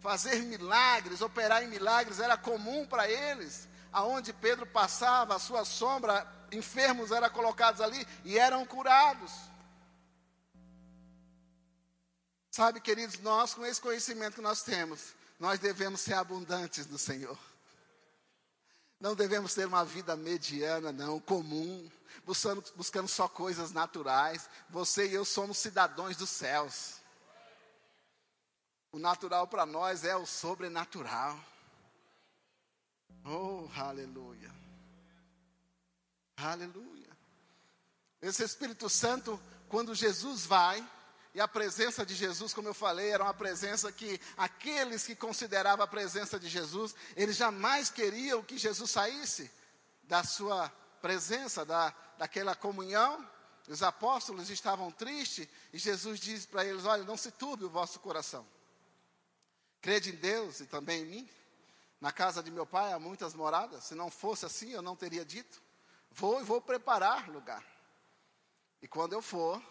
Fazer 0.00 0.42
milagres, 0.42 1.22
operar 1.22 1.62
em 1.62 1.68
milagres 1.68 2.20
era 2.20 2.36
comum 2.36 2.86
para 2.86 3.10
eles. 3.10 3.66
Aonde 3.90 4.34
Pedro 4.34 4.66
passava, 4.66 5.34
a 5.34 5.38
sua 5.38 5.64
sombra 5.64 6.30
enfermos 6.52 7.10
eram 7.10 7.30
colocados 7.30 7.80
ali 7.80 8.06
e 8.22 8.38
eram 8.38 8.66
curados. 8.66 9.32
Sabe, 12.50 12.82
queridos, 12.82 13.18
nós, 13.20 13.54
com 13.54 13.64
esse 13.64 13.80
conhecimento 13.80 14.34
que 14.34 14.42
nós 14.42 14.62
temos, 14.62 15.14
nós 15.40 15.58
devemos 15.58 16.02
ser 16.02 16.14
abundantes 16.14 16.84
do 16.84 16.98
Senhor. 16.98 17.38
Não 19.00 19.14
devemos 19.14 19.54
ter 19.54 19.66
uma 19.66 19.86
vida 19.86 20.14
mediana, 20.14 20.92
não, 20.92 21.18
comum, 21.18 21.90
buscando, 22.24 22.62
buscando 22.76 23.08
só 23.08 23.28
coisas 23.28 23.72
naturais. 23.72 24.48
Você 24.70 25.08
e 25.08 25.14
eu 25.14 25.24
somos 25.24 25.58
cidadãos 25.58 26.16
dos 26.16 26.30
céus. 26.30 26.96
O 28.92 28.98
natural 28.98 29.48
para 29.48 29.66
nós 29.66 30.04
é 30.04 30.14
o 30.16 30.26
sobrenatural. 30.26 31.38
Oh, 33.24 33.68
aleluia. 33.76 34.54
Aleluia. 36.36 37.10
Esse 38.20 38.44
Espírito 38.44 38.88
Santo, 38.88 39.40
quando 39.68 39.94
Jesus 39.94 40.46
vai, 40.46 40.86
e 41.34 41.40
a 41.40 41.48
presença 41.48 42.06
de 42.06 42.14
Jesus, 42.14 42.54
como 42.54 42.68
eu 42.68 42.74
falei, 42.74 43.10
era 43.10 43.24
uma 43.24 43.34
presença 43.34 43.90
que 43.90 44.20
aqueles 44.36 45.04
que 45.04 45.16
consideravam 45.16 45.84
a 45.84 45.88
presença 45.88 46.38
de 46.38 46.48
Jesus, 46.48 46.94
eles 47.16 47.36
jamais 47.36 47.90
queriam 47.90 48.42
que 48.42 48.56
Jesus 48.56 48.92
saísse 48.92 49.50
da 50.04 50.22
sua 50.22 50.68
presença, 51.02 51.64
da, 51.64 51.92
daquela 52.18 52.54
comunhão. 52.54 53.28
Os 53.68 53.82
apóstolos 53.82 54.50
estavam 54.50 54.90
tristes 54.90 55.48
e 55.72 55.78
Jesus 55.78 56.20
diz 56.20 56.46
para 56.46 56.64
eles: 56.64 56.84
Olha, 56.84 57.02
não 57.04 57.16
se 57.16 57.30
turbe 57.30 57.64
o 57.64 57.70
vosso 57.70 57.98
coração. 58.00 58.46
Crede 59.80 60.10
em 60.10 60.16
Deus 60.16 60.60
e 60.60 60.66
também 60.66 61.02
em 61.02 61.06
mim. 61.06 61.30
Na 62.00 62.12
casa 62.12 62.42
de 62.42 62.50
meu 62.50 62.66
pai 62.66 62.92
há 62.92 62.98
muitas 62.98 63.34
moradas. 63.34 63.84
Se 63.84 63.94
não 63.94 64.10
fosse 64.10 64.44
assim, 64.44 64.70
eu 64.70 64.82
não 64.82 64.94
teria 64.94 65.24
dito. 65.24 65.62
Vou 66.10 66.40
e 66.40 66.44
vou 66.44 66.60
preparar 66.60 67.28
lugar. 67.30 67.64
E 68.82 68.86
quando 68.86 69.14
eu 69.14 69.22
for, 69.22 69.62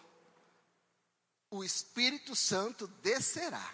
o 1.50 1.62
Espírito 1.62 2.34
Santo 2.34 2.88
descerá. 2.88 3.72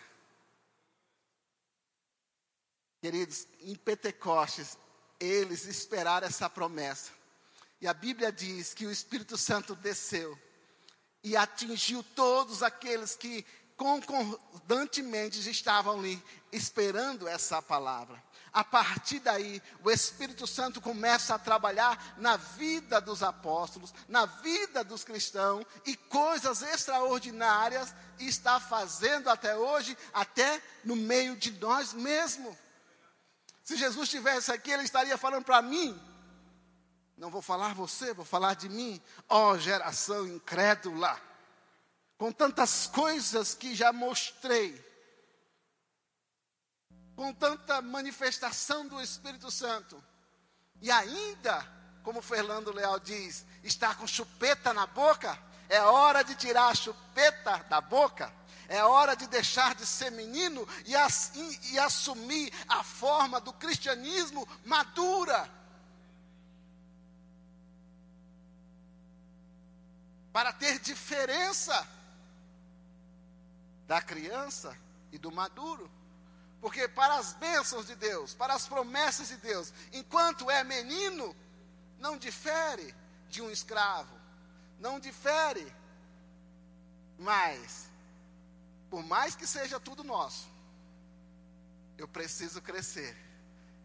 Queridos, 3.01 3.47
em 3.61 3.75
Pentecostes, 3.75 4.77
eles 5.19 5.65
esperaram 5.65 6.27
essa 6.27 6.51
promessa. 6.51 7.13
E 7.81 7.89
a 7.89 7.95
Bíblia 7.95 8.31
diz 8.31 8.75
que 8.75 8.87
o 8.87 8.91
Espírito 8.91 9.39
Santo 9.39 9.75
desceu 9.75 10.39
e 11.23 11.37
atingiu 11.37 12.03
todos 12.03 12.63
aqueles 12.63 13.17
que 13.17 13.45
concordantemente 13.77 15.39
estavam 15.51 15.99
ali 15.99 16.23
esperando 16.53 17.27
essa 17.27 17.63
palavra. 17.63 18.23
A 18.53 18.63
partir 18.63 19.21
daí, 19.21 19.63
o 19.83 19.91
Espírito 19.91 20.47
Santo 20.47 20.81
começa 20.81 21.35
a 21.35 21.39
trabalhar 21.39 22.17
na 22.19 22.37
vida 22.37 23.01
dos 23.01 23.23
apóstolos, 23.23 23.95
na 24.09 24.27
vida 24.27 24.83
dos 24.85 25.05
cristãos, 25.05 25.65
e 25.87 25.97
coisas 25.97 26.61
extraordinárias 26.61 27.95
está 28.19 28.61
fazendo 28.61 29.31
até 29.31 29.57
hoje, 29.57 29.97
até 30.13 30.61
no 30.85 30.97
meio 30.97 31.37
de 31.37 31.53
nós 31.53 31.95
mesmos. 31.95 32.55
Se 33.65 33.77
Jesus 33.77 34.05
estivesse 34.05 34.51
aqui, 34.53 34.73
ele 34.73 34.83
estaria 34.83 35.17
falando 35.17 35.45
para 35.45 35.63
mim, 35.63 35.99
não 37.21 37.29
vou 37.29 37.43
falar 37.43 37.75
você, 37.75 38.15
vou 38.15 38.25
falar 38.25 38.55
de 38.55 38.67
mim, 38.67 38.99
ó 39.29 39.51
oh, 39.51 39.59
geração 39.59 40.27
incrédula 40.27 41.21
com 42.17 42.33
tantas 42.33 42.87
coisas 42.87 43.55
que 43.55 43.75
já 43.75 43.93
mostrei, 43.93 44.83
com 47.15 47.31
tanta 47.35 47.83
manifestação 47.83 48.89
do 48.89 48.99
Espírito 49.03 49.51
Santo, 49.51 50.03
e 50.81 50.91
ainda, 50.91 51.63
como 52.03 52.23
Fernando 52.23 52.73
Leal 52.73 52.99
diz, 52.99 53.45
está 53.63 53.95
com 53.95 54.07
chupeta 54.07 54.73
na 54.73 54.87
boca, 54.87 55.39
é 55.69 55.83
hora 55.83 56.23
de 56.25 56.35
tirar 56.35 56.69
a 56.69 56.75
chupeta 56.75 57.59
da 57.69 57.83
boca, 57.83 58.33
é 58.67 58.83
hora 58.83 59.15
de 59.15 59.27
deixar 59.27 59.75
de 59.75 59.85
ser 59.85 60.11
menino 60.11 60.67
e, 60.87 60.95
e 61.73 61.79
assumir 61.79 62.51
a 62.67 62.83
forma 62.83 63.39
do 63.43 63.53
cristianismo 63.53 64.49
madura. 64.65 65.60
Para 70.33 70.53
ter 70.53 70.79
diferença 70.79 71.87
da 73.87 74.01
criança 74.01 74.77
e 75.11 75.19
do 75.19 75.33
maduro. 75.33 75.91
Porque 76.61 76.87
para 76.87 77.17
as 77.17 77.33
bênçãos 77.33 77.87
de 77.87 77.95
Deus, 77.95 78.35
para 78.35 78.55
as 78.55 78.69
promessas 78.69 79.29
de 79.29 79.37
Deus, 79.39 79.73
enquanto 79.93 80.51
é 80.51 80.63
menino, 80.63 81.35
não 81.99 82.17
difere 82.17 82.95
de 83.29 83.41
um 83.41 83.51
escravo, 83.51 84.15
não 84.79 85.01
difere. 85.01 85.73
Mas, 87.19 87.89
por 88.89 89.03
mais 89.03 89.35
que 89.35 89.47
seja 89.47 89.81
tudo 89.81 90.05
nosso, 90.05 90.49
eu 91.97 92.07
preciso 92.07 92.63
crescer 92.63 93.17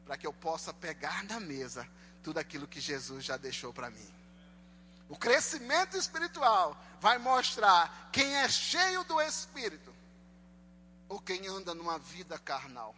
para 0.06 0.18
que 0.18 0.28
eu 0.28 0.34
possa 0.34 0.74
pegar 0.74 1.24
na 1.24 1.40
mesa 1.40 1.88
tudo 2.22 2.38
aquilo 2.38 2.68
que 2.68 2.80
Jesus 2.80 3.24
já 3.26 3.38
deixou 3.38 3.74
para 3.74 3.90
mim. 3.90 4.14
O 5.08 5.18
crescimento 5.18 5.98
espiritual 5.98 6.76
vai 7.00 7.18
mostrar 7.18 8.10
quem 8.12 8.38
é 8.38 8.50
cheio 8.50 9.04
do 9.04 9.22
Espírito 9.22 9.94
ou 11.08 11.20
quem 11.20 11.48
anda 11.48 11.76
numa 11.76 12.00
vida 12.00 12.40
carnal. 12.40 12.96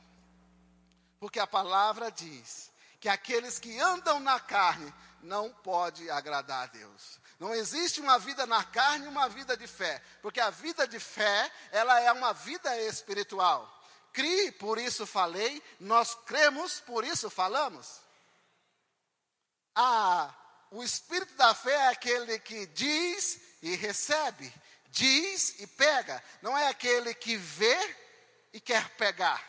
Porque 1.19 1.39
a 1.39 1.47
palavra 1.47 2.11
diz 2.11 2.71
que 2.99 3.09
aqueles 3.09 3.59
que 3.59 3.79
andam 3.79 4.19
na 4.19 4.39
carne 4.39 4.93
não 5.21 5.51
pode 5.51 6.09
agradar 6.09 6.63
a 6.63 6.67
Deus. 6.67 7.19
Não 7.39 7.53
existe 7.53 7.99
uma 7.99 8.17
vida 8.17 8.45
na 8.45 8.63
carne 8.63 9.05
e 9.05 9.09
uma 9.09 9.27
vida 9.29 9.55
de 9.55 9.67
fé, 9.67 10.01
porque 10.21 10.39
a 10.39 10.49
vida 10.49 10.87
de 10.87 10.99
fé, 10.99 11.51
ela 11.71 11.99
é 11.99 12.11
uma 12.11 12.33
vida 12.33 12.75
espiritual. 12.83 13.73
Crie, 14.13 14.51
por 14.53 14.79
isso 14.79 15.05
falei, 15.05 15.61
nós 15.79 16.15
cremos, 16.25 16.79
por 16.79 17.03
isso 17.03 17.29
falamos. 17.29 17.99
Ah, 19.75 20.33
o 20.71 20.83
espírito 20.83 21.33
da 21.35 21.53
fé 21.53 21.71
é 21.71 21.87
aquele 21.87 22.39
que 22.39 22.65
diz 22.67 23.39
e 23.61 23.75
recebe, 23.75 24.53
diz 24.89 25.59
e 25.59 25.67
pega. 25.67 26.23
Não 26.41 26.57
é 26.57 26.67
aquele 26.67 27.13
que 27.13 27.37
vê 27.37 27.95
e 28.53 28.59
quer 28.59 28.89
pegar. 28.95 29.41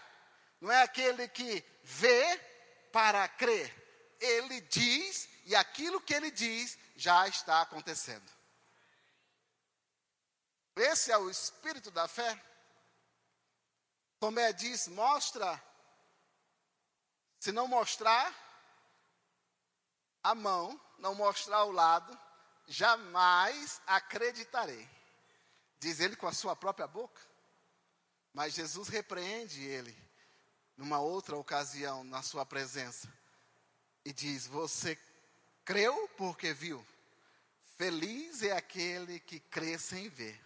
Não 0.60 0.70
é 0.70 0.82
aquele 0.82 1.28
que 1.28 1.64
vê 1.82 2.38
para 2.92 3.26
crer. 3.28 3.74
Ele 4.20 4.60
diz 4.62 5.28
e 5.44 5.54
aquilo 5.54 6.00
que 6.00 6.14
ele 6.14 6.30
diz 6.30 6.78
já 6.96 7.26
está 7.28 7.62
acontecendo. 7.62 8.30
Esse 10.76 11.10
é 11.10 11.18
o 11.18 11.30
espírito 11.30 11.90
da 11.90 12.06
fé. 12.06 12.40
Tomé 14.20 14.52
diz: 14.52 14.88
mostra. 14.88 15.62
Se 17.40 17.52
não 17.52 17.68
mostrar 17.68 18.34
a 20.22 20.34
mão, 20.34 20.80
não 20.98 21.14
mostrar 21.14 21.64
o 21.64 21.72
lado, 21.72 22.18
jamais 22.66 23.80
acreditarei. 23.86 24.88
Diz 25.80 26.00
ele 26.00 26.16
com 26.16 26.26
a 26.26 26.32
sua 26.32 26.56
própria 26.56 26.86
boca. 26.86 27.20
Mas 28.32 28.54
Jesus 28.54 28.88
repreende 28.88 29.62
ele 29.62 29.96
numa 30.76 31.00
outra 31.00 31.36
ocasião 31.36 32.04
na 32.04 32.22
sua 32.22 32.44
presença 32.44 33.12
e 34.04 34.12
diz: 34.12 34.46
Você 34.46 34.98
creu 35.64 36.08
porque 36.16 36.52
viu. 36.52 36.84
Feliz 37.76 38.42
é 38.42 38.52
aquele 38.52 39.20
que 39.20 39.38
crê 39.38 39.78
sem 39.78 40.08
ver. 40.08 40.40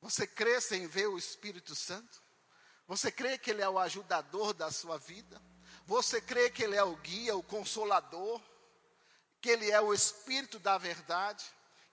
Você 0.00 0.26
crê 0.26 0.60
sem 0.60 0.86
ver 0.86 1.08
o 1.08 1.18
Espírito 1.18 1.74
Santo? 1.74 2.22
Você 2.86 3.10
crê 3.10 3.38
que 3.38 3.50
Ele 3.50 3.62
é 3.62 3.68
o 3.68 3.78
ajudador 3.78 4.52
da 4.52 4.70
sua 4.70 4.98
vida? 4.98 5.40
Você 5.86 6.20
crê 6.20 6.50
que 6.50 6.62
Ele 6.62 6.76
é 6.76 6.82
o 6.82 6.96
guia, 6.96 7.36
o 7.36 7.42
consolador? 7.42 8.40
Que 9.44 9.50
Ele 9.50 9.70
é 9.70 9.80
o 9.80 9.92
Espírito 9.92 10.58
da 10.58 10.78
verdade? 10.78 11.44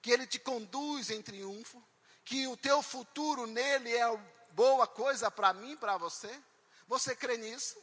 Que 0.02 0.12
Ele 0.12 0.26
te 0.26 0.40
conduz 0.40 1.10
em 1.10 1.22
triunfo? 1.22 1.84
que 2.32 2.48
o 2.48 2.56
teu 2.56 2.82
futuro 2.82 3.46
nele 3.46 3.94
é 3.94 4.06
boa 4.52 4.88
coisa 4.88 5.30
para 5.30 5.54
mim, 5.54 5.76
para 5.76 5.98
você? 5.98 6.32
Você 6.88 7.16
crê 7.16 7.36
nisso? 7.36 7.78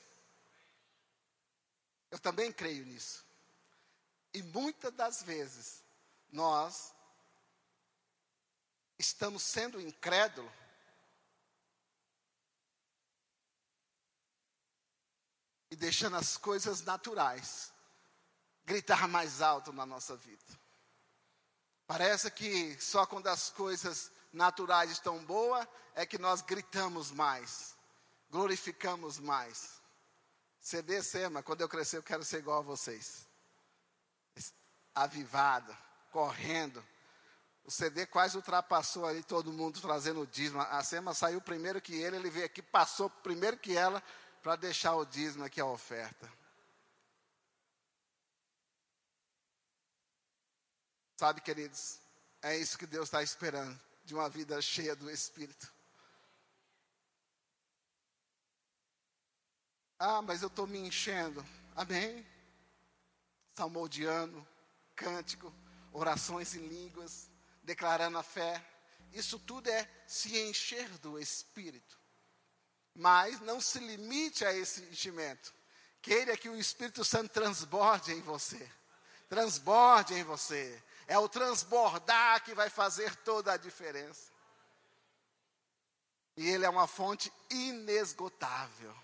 Eu 2.10 2.18
também 2.18 2.52
creio 2.52 2.86
nisso. 2.86 3.24
E 4.32 4.42
muitas 4.42 4.90
das 4.94 5.22
vezes 5.22 5.84
nós 6.30 6.94
estamos 8.98 9.42
sendo 9.42 9.80
incrédulos 9.80 10.50
e 15.70 15.76
deixando 15.76 16.16
as 16.16 16.38
coisas 16.38 16.80
naturais 16.80 17.70
gritar 18.68 19.08
mais 19.08 19.40
alto 19.40 19.72
na 19.72 19.86
nossa 19.86 20.14
vida. 20.14 20.44
Parece 21.86 22.30
que 22.30 22.78
só 22.78 23.06
quando 23.06 23.26
as 23.28 23.48
coisas 23.48 24.12
naturais 24.30 24.90
estão 24.90 25.24
boas, 25.24 25.66
é 25.94 26.04
que 26.04 26.18
nós 26.18 26.42
gritamos 26.42 27.10
mais, 27.10 27.74
glorificamos 28.30 29.18
mais. 29.18 29.80
CD 30.60 31.02
Sema, 31.02 31.42
quando 31.42 31.62
eu 31.62 31.68
crescer 31.68 31.96
eu 31.96 32.02
quero 32.02 32.22
ser 32.22 32.40
igual 32.40 32.58
a 32.58 32.62
vocês. 32.62 33.26
Avivado, 34.94 35.74
correndo. 36.12 36.84
O 37.64 37.70
CD 37.70 38.04
quase 38.04 38.36
ultrapassou 38.36 39.06
ali 39.06 39.22
todo 39.22 39.52
mundo 39.52 39.80
trazendo 39.80 40.20
o 40.20 40.26
dízimo. 40.26 40.60
A 40.60 40.84
Sema 40.84 41.14
saiu 41.14 41.40
primeiro 41.40 41.80
que 41.80 41.94
ele, 41.94 42.16
ele 42.16 42.30
veio 42.30 42.44
aqui, 42.44 42.60
passou 42.60 43.08
primeiro 43.08 43.56
que 43.56 43.74
ela, 43.74 44.02
para 44.42 44.56
deixar 44.56 44.94
o 44.94 45.06
dízimo 45.06 45.44
aqui 45.44 45.60
a 45.60 45.66
oferta. 45.66 46.37
Sabe, 51.18 51.40
queridos, 51.40 51.98
é 52.40 52.56
isso 52.56 52.78
que 52.78 52.86
Deus 52.86 53.08
está 53.08 53.20
esperando 53.24 53.76
de 54.04 54.14
uma 54.14 54.28
vida 54.28 54.62
cheia 54.62 54.94
do 54.94 55.10
Espírito. 55.10 55.68
Ah, 59.98 60.22
mas 60.22 60.42
eu 60.42 60.46
estou 60.46 60.64
me 60.64 60.78
enchendo. 60.78 61.44
Amém? 61.74 62.24
Salmodiano, 63.56 64.46
cântico, 64.94 65.52
orações 65.92 66.54
em 66.54 66.64
línguas, 66.68 67.28
declarando 67.64 68.16
a 68.16 68.22
fé. 68.22 68.64
Isso 69.12 69.40
tudo 69.40 69.68
é 69.68 69.90
se 70.06 70.38
encher 70.38 70.88
do 70.98 71.18
Espírito. 71.18 71.98
Mas 72.94 73.40
não 73.40 73.60
se 73.60 73.80
limite 73.80 74.44
a 74.44 74.52
esse 74.52 74.84
enchimento. 74.84 75.52
Queira 76.00 76.36
que 76.36 76.48
o 76.48 76.56
Espírito 76.56 77.04
Santo 77.04 77.32
transborde 77.32 78.12
em 78.12 78.20
você. 78.20 78.70
Transborde 79.28 80.14
em 80.14 80.22
você. 80.22 80.80
É 81.08 81.18
o 81.18 81.26
transbordar 81.26 82.44
que 82.44 82.54
vai 82.54 82.68
fazer 82.68 83.16
toda 83.24 83.54
a 83.54 83.56
diferença. 83.56 84.30
E 86.36 86.46
Ele 86.46 86.66
é 86.66 86.68
uma 86.68 86.86
fonte 86.86 87.32
inesgotável. 87.50 88.94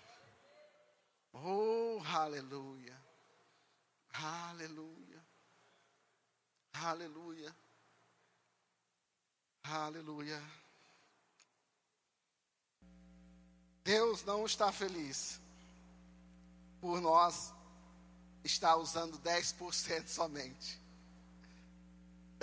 Oh, 1.33 1.99
aleluia. 2.05 2.95
Aleluia. 4.13 5.25
Aleluia. 6.73 7.55
Aleluia. 9.63 10.41
Deus 13.83 14.23
não 14.23 14.45
está 14.45 14.71
feliz 14.71 15.39
por 16.79 17.01
nós 17.01 17.51
estar 18.43 18.75
usando 18.75 19.17
10% 19.19 20.07
somente 20.07 20.84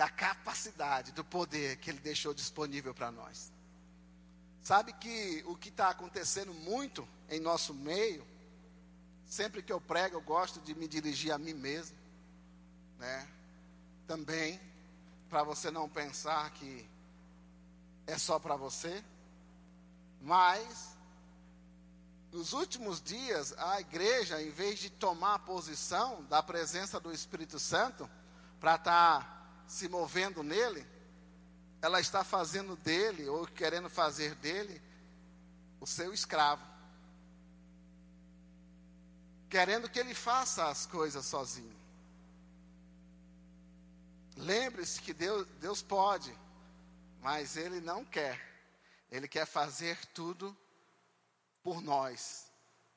da 0.03 0.09
capacidade, 0.09 1.13
do 1.13 1.23
poder 1.23 1.77
que 1.77 1.89
Ele 1.89 1.99
deixou 1.99 2.33
disponível 2.33 2.93
para 2.93 3.09
nós. 3.09 3.53
Sabe 4.61 4.91
que 4.91 5.41
o 5.47 5.55
que 5.55 5.69
está 5.69 5.91
acontecendo 5.91 6.53
muito 6.53 7.07
em 7.29 7.39
nosso 7.39 7.73
meio, 7.73 8.27
sempre 9.25 9.63
que 9.63 9.71
eu 9.71 9.79
prego, 9.79 10.17
eu 10.17 10.21
gosto 10.21 10.59
de 10.59 10.75
me 10.75 10.89
dirigir 10.89 11.31
a 11.31 11.37
mim 11.37 11.53
mesmo, 11.53 11.95
né? 12.99 13.25
Também, 14.05 14.59
para 15.29 15.41
você 15.41 15.71
não 15.71 15.87
pensar 15.87 16.51
que 16.51 16.85
é 18.05 18.17
só 18.17 18.37
para 18.39 18.57
você, 18.57 19.01
mas 20.19 20.97
nos 22.29 22.51
últimos 22.51 23.01
dias, 23.01 23.57
a 23.57 23.79
igreja, 23.79 24.41
em 24.41 24.51
vez 24.51 24.79
de 24.79 24.89
tomar 24.89 25.35
a 25.35 25.39
posição 25.39 26.25
da 26.25 26.43
presença 26.43 26.99
do 26.99 27.09
Espírito 27.09 27.57
Santo, 27.57 28.09
para 28.59 28.75
estar 28.75 29.21
tá 29.21 29.42
se 29.67 29.87
movendo 29.87 30.43
nele, 30.43 30.85
ela 31.81 31.99
está 31.99 32.23
fazendo 32.23 32.75
dele, 32.77 33.27
ou 33.27 33.45
querendo 33.45 33.89
fazer 33.89 34.35
dele, 34.35 34.81
o 35.79 35.85
seu 35.85 36.13
escravo. 36.13 36.65
Querendo 39.49 39.89
que 39.89 39.99
ele 39.99 40.13
faça 40.13 40.67
as 40.67 40.85
coisas 40.85 41.25
sozinho. 41.25 41.75
Lembre-se 44.35 45.01
que 45.01 45.13
Deus, 45.13 45.45
Deus 45.59 45.81
pode, 45.81 46.35
mas 47.21 47.55
Ele 47.55 47.79
não 47.79 48.03
quer. 48.03 48.41
Ele 49.11 49.27
quer 49.27 49.45
fazer 49.45 49.97
tudo 50.07 50.57
por 51.61 51.81
nós, 51.81 52.51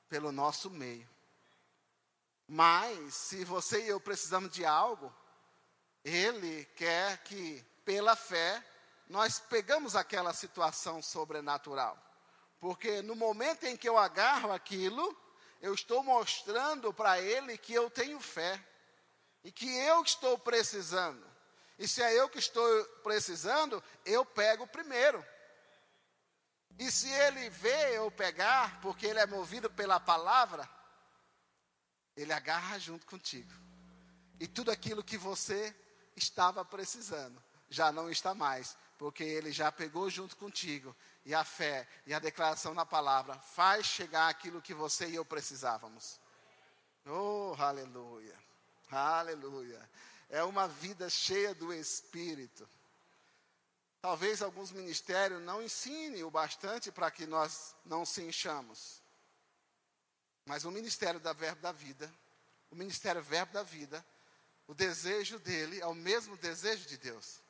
pelo 0.09 0.33
nosso 0.33 0.70
meio. 0.70 1.09
Mas, 2.48 3.14
se 3.14 3.44
você 3.44 3.85
e 3.85 3.88
eu 3.88 4.00
precisamos 4.00 4.50
de 4.50 4.64
algo, 4.64 5.12
Ele 6.07 6.64
quer 6.77 7.19
que, 7.25 7.61
pela 7.85 8.14
fé, 8.14 8.64
nós 9.09 9.40
pegamos 9.40 9.97
aquela 9.97 10.33
situação 10.33 11.03
sobrenatural. 11.03 12.01
Porque 12.61 13.03
no 13.03 13.16
momento 13.16 13.64
em 13.64 13.77
que 13.77 13.88
eu 13.88 13.99
agarro 13.99 14.53
aquilo, 14.53 15.21
eu 15.61 15.75
estou 15.75 16.05
mostrando 16.05 16.95
para 16.95 17.21
ele 17.21 17.59
que 17.59 17.75
eu 17.75 17.90
tenho 17.90 18.21
fé 18.21 18.64
e 19.42 19.51
que 19.51 19.69
eu 19.79 20.01
estou 20.01 20.38
precisando. 20.38 21.27
E 21.77 21.88
se 21.88 22.01
é 22.01 22.14
eu 22.16 22.29
que 22.29 22.38
estou 22.38 22.85
precisando, 23.03 23.83
eu 24.05 24.25
pego 24.25 24.64
primeiro. 24.64 25.27
E 26.79 26.88
se 26.88 27.11
ele 27.11 27.51
vê 27.51 27.97
eu 27.97 28.12
pegar, 28.12 28.81
porque 28.81 29.09
ele 29.09 29.19
é 29.19 29.27
movido 29.27 29.69
pela 29.69 29.99
palavra, 29.99 30.71
ele 32.16 32.33
agarra 32.33 32.79
junto 32.79 33.05
contigo. 33.07 33.53
E 34.38 34.47
tudo 34.47 34.71
aquilo 34.71 35.03
que 35.03 35.19
você 35.19 35.75
estava 36.16 36.64
precisando 36.64 37.40
já 37.68 37.90
não 37.92 38.11
está 38.11 38.35
mais, 38.35 38.76
porque 38.98 39.22
ele 39.22 39.52
já 39.52 39.70
pegou 39.70 40.09
junto 40.09 40.37
contigo. 40.37 40.94
E 41.24 41.35
a 41.35 41.44
fé 41.44 41.88
e 42.07 42.14
a 42.14 42.18
declaração 42.18 42.72
na 42.74 42.87
palavra 42.87 43.38
faz 43.38 43.87
chegar 43.87 44.29
aquilo 44.29 44.62
que 44.62 44.72
você 44.72 45.09
e 45.09 45.16
eu 45.16 45.24
precisávamos. 45.24 46.20
Oh, 47.05 47.55
aleluia, 47.59 48.37
aleluia. 48.90 49.90
É 50.29 50.42
uma 50.42 50.68
vida 50.68 51.09
cheia 51.11 51.55
do 51.55 51.72
Espírito. 51.72 52.68
Talvez 54.00 54.40
alguns 54.40 54.70
ministérios 54.70 55.42
não 55.42 55.62
ensinem 55.62 56.22
o 56.22 56.31
bastante 56.31 56.92
para 56.92 57.11
que 57.11 57.26
nós 57.26 57.74
não 57.85 58.05
se 58.05 58.22
enchamos. 58.22 59.02
Mas 60.44 60.64
o 60.64 60.70
ministério 60.70 61.18
da 61.18 61.33
Verbo 61.33 61.61
da 61.61 61.72
Vida, 61.72 62.12
o 62.70 62.76
ministério 62.76 63.20
Verbo 63.20 63.52
da 63.52 63.64
Vida, 63.64 64.05
o 64.66 64.74
desejo 64.74 65.38
dele 65.38 65.81
é 65.81 65.87
o 65.87 65.94
mesmo 65.94 66.37
desejo 66.37 66.87
de 66.87 66.96
Deus 66.96 67.40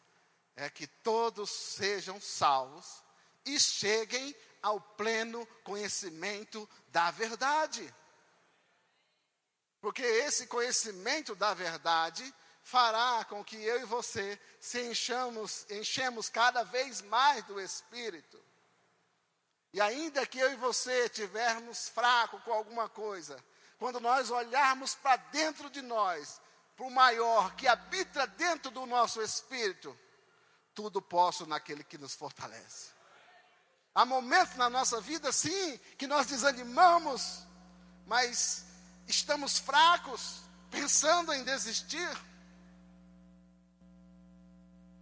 é 0.57 0.71
que 0.71 0.87
todos 0.87 1.51
sejam 1.51 2.21
salvos 2.21 3.05
e 3.45 3.61
cheguem 3.61 4.35
ao 4.63 4.81
pleno 4.81 5.47
conhecimento 5.63 6.69
da 6.89 7.11
verdade. 7.11 7.95
Porque 9.81 10.03
esse 10.03 10.47
conhecimento 10.47 11.35
da 11.35 11.53
verdade 11.53 12.35
fará 12.63 13.25
com 13.27 13.45
que 13.45 13.57
eu 13.63 13.83
e 13.83 13.85
você 13.85 14.41
se 14.59 14.81
enchamos, 14.91 15.67
enchemos 15.71 16.29
cada 16.29 16.65
vez 16.65 17.03
mais 17.03 17.45
do 17.45 17.61
Espírito. 17.61 18.43
E 19.73 19.81
ainda 19.81 20.27
que 20.27 20.39
eu 20.39 20.51
e 20.51 20.57
você 20.57 21.09
tivermos 21.11 21.91
fraco 21.91 22.41
com 22.41 22.53
alguma 22.53 22.89
coisa, 22.89 23.39
quando 23.79 24.01
nós 24.01 24.31
olharmos 24.31 24.95
para 24.95 25.17
dentro 25.17 25.69
de 25.69 25.83
nós, 25.83 26.41
para 26.77 26.87
o 26.87 26.91
maior 26.91 27.55
que 27.57 27.67
habita 27.67 28.27
dentro 28.27 28.71
do 28.71 28.85
nosso 28.85 29.23
espírito, 29.23 29.99
tudo 30.75 31.01
posso 31.01 31.47
naquele 31.47 31.83
que 31.83 31.97
nos 31.97 32.15
fortalece. 32.15 32.91
Há 33.95 34.05
momentos 34.05 34.57
na 34.57 34.69
nossa 34.69 35.01
vida, 35.01 35.33
sim, 35.33 35.79
que 35.97 36.07
nós 36.07 36.27
desanimamos, 36.27 37.47
mas 38.07 38.67
estamos 39.09 39.59
fracos, 39.59 40.43
pensando 40.71 41.33
em 41.33 41.43
desistir. 41.45 42.11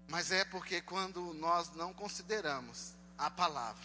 Mas 0.07 0.31
é 0.31 0.45
porque 0.45 0.81
quando 0.81 1.35
nós 1.35 1.75
não 1.75 1.93
consideramos 1.93 2.95
a 3.19 3.29
palavra, 3.29 3.85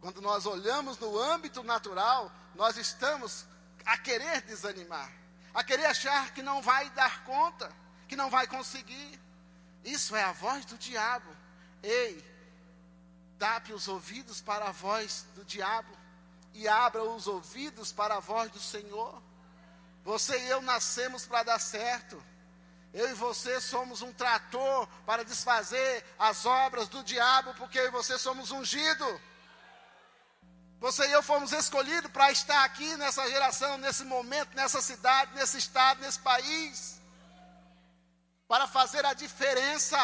quando 0.00 0.22
nós 0.22 0.46
olhamos 0.46 0.98
no 0.98 1.18
âmbito 1.18 1.62
natural, 1.62 2.32
nós 2.54 2.78
estamos 2.78 3.44
a 3.84 3.98
querer 3.98 4.40
desanimar, 4.42 5.12
a 5.56 5.64
querer 5.64 5.86
achar 5.86 6.34
que 6.34 6.42
não 6.42 6.60
vai 6.60 6.90
dar 6.90 7.24
conta, 7.24 7.72
que 8.06 8.14
não 8.14 8.28
vai 8.28 8.46
conseguir. 8.46 9.18
Isso 9.82 10.14
é 10.14 10.22
a 10.22 10.30
voz 10.30 10.66
do 10.66 10.76
diabo. 10.76 11.34
Ei, 11.82 12.22
tape 13.38 13.72
os 13.72 13.88
ouvidos 13.88 14.42
para 14.42 14.68
a 14.68 14.70
voz 14.70 15.24
do 15.34 15.46
diabo 15.46 15.96
e 16.52 16.68
abra 16.68 17.02
os 17.02 17.26
ouvidos 17.26 17.90
para 17.90 18.16
a 18.16 18.20
voz 18.20 18.50
do 18.50 18.60
Senhor. 18.60 19.22
Você 20.04 20.38
e 20.38 20.50
eu 20.50 20.60
nascemos 20.60 21.24
para 21.24 21.42
dar 21.42 21.58
certo. 21.58 22.22
Eu 22.92 23.08
e 23.08 23.14
você 23.14 23.58
somos 23.58 24.02
um 24.02 24.12
trator 24.12 24.86
para 25.06 25.24
desfazer 25.24 26.04
as 26.18 26.44
obras 26.44 26.86
do 26.86 27.02
diabo, 27.02 27.54
porque 27.54 27.78
eu 27.78 27.86
e 27.86 27.90
você 27.90 28.18
somos 28.18 28.50
ungido. 28.50 29.20
Você 30.78 31.06
e 31.08 31.12
eu 31.12 31.22
fomos 31.22 31.52
escolhidos 31.52 32.10
para 32.10 32.30
estar 32.30 32.64
aqui 32.64 32.96
nessa 32.96 33.28
geração, 33.28 33.78
nesse 33.78 34.04
momento, 34.04 34.54
nessa 34.54 34.82
cidade, 34.82 35.34
nesse 35.34 35.58
estado, 35.58 36.00
nesse 36.00 36.18
país 36.20 36.96
para 38.48 38.66
fazer 38.66 39.04
a 39.04 39.12
diferença. 39.12 39.98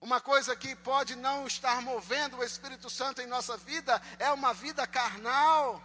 Uma 0.00 0.20
coisa 0.20 0.56
que 0.56 0.74
pode 0.74 1.14
não 1.14 1.46
estar 1.46 1.82
movendo 1.82 2.38
o 2.38 2.44
Espírito 2.44 2.88
Santo 2.88 3.20
em 3.20 3.26
nossa 3.26 3.56
vida 3.56 4.00
é 4.18 4.30
uma 4.32 4.54
vida 4.54 4.86
carnal. 4.86 5.82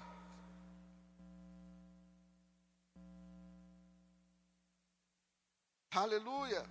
Aleluia. 5.91 6.65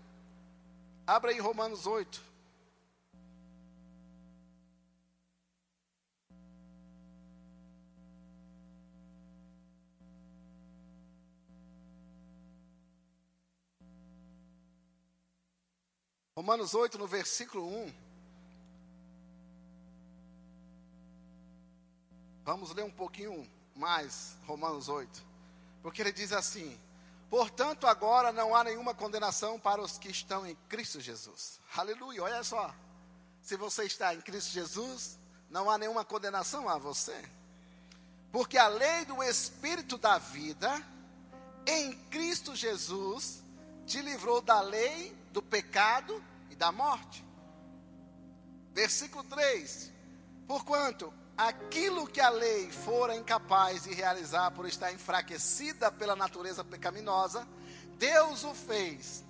Abra 1.06 1.30
aí 1.30 1.38
Romanos 1.38 1.86
8. 1.86 2.33
Romanos 16.36 16.74
8, 16.74 16.98
no 16.98 17.06
versículo 17.06 17.64
1. 17.68 17.94
Vamos 22.44 22.74
ler 22.74 22.82
um 22.84 22.90
pouquinho 22.90 23.48
mais, 23.74 24.36
Romanos 24.44 24.88
8. 24.88 25.24
Porque 25.80 26.02
ele 26.02 26.12
diz 26.12 26.32
assim: 26.32 26.78
Portanto, 27.30 27.86
agora 27.86 28.32
não 28.32 28.54
há 28.54 28.64
nenhuma 28.64 28.94
condenação 28.94 29.60
para 29.60 29.80
os 29.80 29.96
que 29.96 30.08
estão 30.08 30.44
em 30.44 30.56
Cristo 30.68 31.00
Jesus. 31.00 31.60
Aleluia, 31.76 32.22
olha 32.22 32.42
só. 32.42 32.74
Se 33.40 33.56
você 33.56 33.84
está 33.84 34.14
em 34.14 34.20
Cristo 34.20 34.50
Jesus, 34.50 35.18
não 35.48 35.70
há 35.70 35.78
nenhuma 35.78 36.04
condenação 36.04 36.68
a 36.68 36.78
você. 36.78 37.16
Porque 38.32 38.58
a 38.58 38.66
lei 38.66 39.04
do 39.04 39.22
Espírito 39.22 39.96
da 39.96 40.18
vida, 40.18 40.84
em 41.64 41.92
Cristo 42.06 42.56
Jesus, 42.56 43.42
te 43.86 44.02
livrou 44.02 44.40
da 44.40 44.60
lei, 44.60 45.16
do 45.34 45.42
pecado 45.42 46.22
e 46.48 46.54
da 46.54 46.70
morte. 46.70 47.26
Versículo 48.72 49.24
3: 49.24 49.92
Porquanto 50.46 51.12
aquilo 51.36 52.06
que 52.06 52.20
a 52.20 52.28
lei 52.30 52.70
fora 52.70 53.16
incapaz 53.16 53.82
de 53.82 53.92
realizar 53.92 54.52
por 54.52 54.64
estar 54.64 54.92
enfraquecida 54.92 55.90
pela 55.90 56.14
natureza 56.14 56.62
pecaminosa, 56.62 57.46
Deus 57.98 58.44
o 58.44 58.54
fez, 58.54 59.24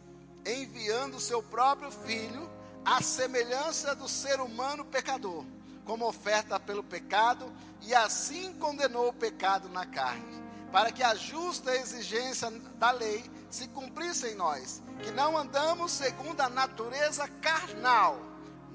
enviando 0.45 1.17
o 1.17 1.21
seu 1.21 1.43
próprio 1.43 1.91
filho 1.91 2.51
à 2.85 3.01
semelhança 3.01 3.95
do 3.95 4.07
ser 4.07 4.43
humano 4.43 4.85
pecador, 4.85 5.43
como 5.87 6.07
oferta 6.07 6.61
pelo 6.61 6.85
pecado, 6.85 7.51
e 7.81 7.95
assim 7.95 8.53
condenou 8.59 9.09
o 9.09 9.15
pecado 9.15 9.71
na 9.71 9.87
carne, 9.87 10.43
para 10.71 10.93
que 10.93 11.03
a 11.03 11.15
justa 11.15 11.75
exigência 11.75 12.51
da 12.51 12.91
lei 12.91 13.25
se 13.55 13.69
cumprisse 13.69 14.27
em 14.27 14.35
nós, 14.35 14.83
que 15.01 15.13
não 15.13 15.39
andamos 15.39 15.93
segundo 15.93 16.41
a 16.41 16.49
natureza 16.49 17.29
carnal, 17.41 18.19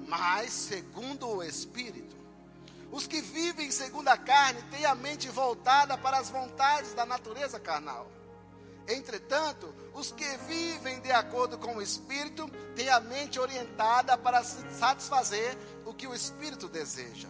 mas 0.08 0.52
segundo 0.52 1.28
o 1.28 1.42
Espírito. 1.42 2.16
Os 2.90 3.06
que 3.06 3.20
vivem 3.20 3.70
segundo 3.70 4.08
a 4.08 4.16
carne 4.16 4.62
têm 4.70 4.86
a 4.86 4.94
mente 4.94 5.28
voltada 5.28 5.98
para 5.98 6.16
as 6.16 6.30
vontades 6.30 6.94
da 6.94 7.04
natureza 7.04 7.60
carnal. 7.60 8.10
Entretanto, 8.88 9.72
os 9.92 10.10
que 10.12 10.24
vivem 10.48 10.98
de 11.00 11.12
acordo 11.12 11.58
com 11.58 11.76
o 11.76 11.82
Espírito 11.82 12.48
têm 12.74 12.88
a 12.88 13.00
mente 13.00 13.38
orientada 13.38 14.16
para 14.16 14.42
satisfazer 14.42 15.58
o 15.84 15.92
que 15.92 16.06
o 16.06 16.14
Espírito 16.14 16.68
deseja. 16.68 17.28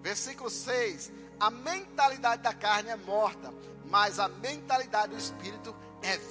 Versículo 0.00 0.48
6: 0.48 1.12
A 1.38 1.50
mentalidade 1.50 2.42
da 2.42 2.54
carne 2.54 2.88
é 2.88 2.96
morta, 2.96 3.52
mas 3.84 4.18
a 4.18 4.28
mentalidade 4.28 5.12
do 5.12 5.18
Espírito 5.18 5.76
é 5.76 5.89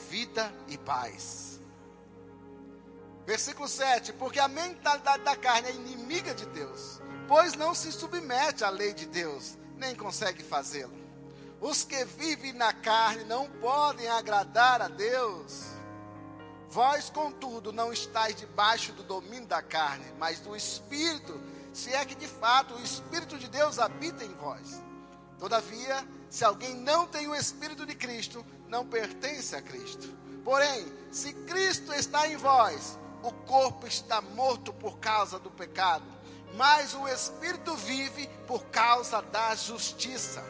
vida 0.09 0.53
e 0.67 0.77
paz. 0.77 1.59
Versículo 3.25 3.67
7: 3.67 4.13
Porque 4.13 4.39
a 4.39 4.47
mentalidade 4.47 5.23
da 5.23 5.35
carne 5.35 5.69
é 5.69 5.73
inimiga 5.73 6.33
de 6.33 6.45
Deus 6.47 6.99
pois 7.29 7.53
não 7.53 7.75
se 7.75 7.91
submete 7.91 8.63
à 8.63 8.71
lei 8.71 8.91
de 8.91 9.05
Deus, 9.05 9.55
nem 9.77 9.95
consegue 9.95 10.43
fazê-lo. 10.43 10.97
Os 11.61 11.83
que 11.83 12.03
vivem 12.03 12.53
na 12.53 12.73
carne 12.73 13.23
não 13.25 13.47
podem 13.47 14.07
agradar 14.07 14.81
a 14.81 14.87
Deus. 14.87 15.65
Vós, 16.69 17.11
contudo, 17.11 17.71
não 17.71 17.93
estáis 17.93 18.35
debaixo 18.35 18.93
do 18.93 19.03
domínio 19.03 19.45
da 19.45 19.61
carne, 19.61 20.05
mas 20.17 20.39
do 20.39 20.55
Espírito, 20.55 21.39
se 21.71 21.93
é 21.93 22.03
que 22.03 22.15
de 22.15 22.27
fato 22.27 22.73
o 22.73 22.83
Espírito 22.83 23.37
de 23.37 23.47
Deus 23.47 23.77
habita 23.77 24.23
em 24.23 24.33
vós. 24.33 24.81
Todavia, 25.37 26.03
se 26.31 26.43
alguém 26.43 26.73
não 26.73 27.05
tem 27.05 27.27
o 27.27 27.35
Espírito 27.35 27.85
de 27.85 27.93
Cristo, 27.93 28.43
não 28.69 28.85
pertence 28.85 29.55
a 29.55 29.61
Cristo. 29.61 30.07
Porém, 30.45 30.85
se 31.11 31.33
Cristo 31.33 31.91
está 31.93 32.27
em 32.29 32.37
vós, 32.37 32.97
o 33.21 33.31
corpo 33.31 33.85
está 33.85 34.21
morto 34.21 34.71
por 34.71 34.97
causa 34.99 35.37
do 35.37 35.51
pecado 35.51 36.19
mas 36.53 36.93
o 36.93 37.07
Espírito 37.07 37.75
vive 37.75 38.27
por 38.47 38.65
causa 38.65 39.21
da 39.21 39.55
justiça. 39.55 40.43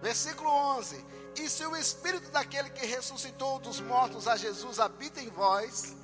Versículo 0.00 0.50
11: 0.50 1.04
E 1.36 1.48
se 1.48 1.64
o 1.66 1.76
Espírito 1.76 2.30
daquele 2.30 2.70
que 2.70 2.86
ressuscitou 2.86 3.58
dos 3.58 3.80
mortos 3.80 4.26
a 4.26 4.36
Jesus 4.36 4.78
habita 4.78 5.20
em 5.20 5.28
vós, 5.28 5.94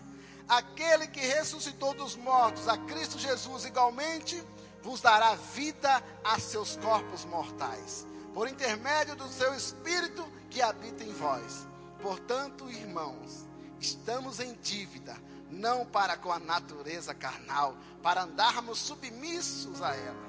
aquele 0.48 1.06
que 1.06 1.20
ressuscitou 1.20 1.94
dos 1.94 2.16
mortos 2.16 2.68
a 2.68 2.76
Cristo 2.78 3.18
Jesus 3.18 3.64
igualmente 3.64 4.42
vos 4.82 5.00
dará 5.00 5.34
vida 5.34 6.02
a 6.22 6.38
seus 6.38 6.76
corpos 6.76 7.24
mortais, 7.24 8.06
por 8.32 8.48
intermédio 8.48 9.16
do 9.16 9.28
seu 9.28 9.54
Espírito 9.54 10.26
que 10.50 10.62
habita 10.62 11.04
em 11.04 11.12
vós. 11.12 11.66
Portanto, 12.00 12.70
irmãos, 12.70 13.46
estamos 13.80 14.40
em 14.40 14.54
dívida 14.62 15.16
não 15.50 15.86
para 15.86 16.16
com 16.16 16.30
a 16.30 16.38
natureza 16.38 17.14
carnal, 17.14 17.76
para 18.02 18.24
andarmos 18.24 18.78
submissos 18.78 19.80
a 19.82 19.94
ela. 19.94 20.28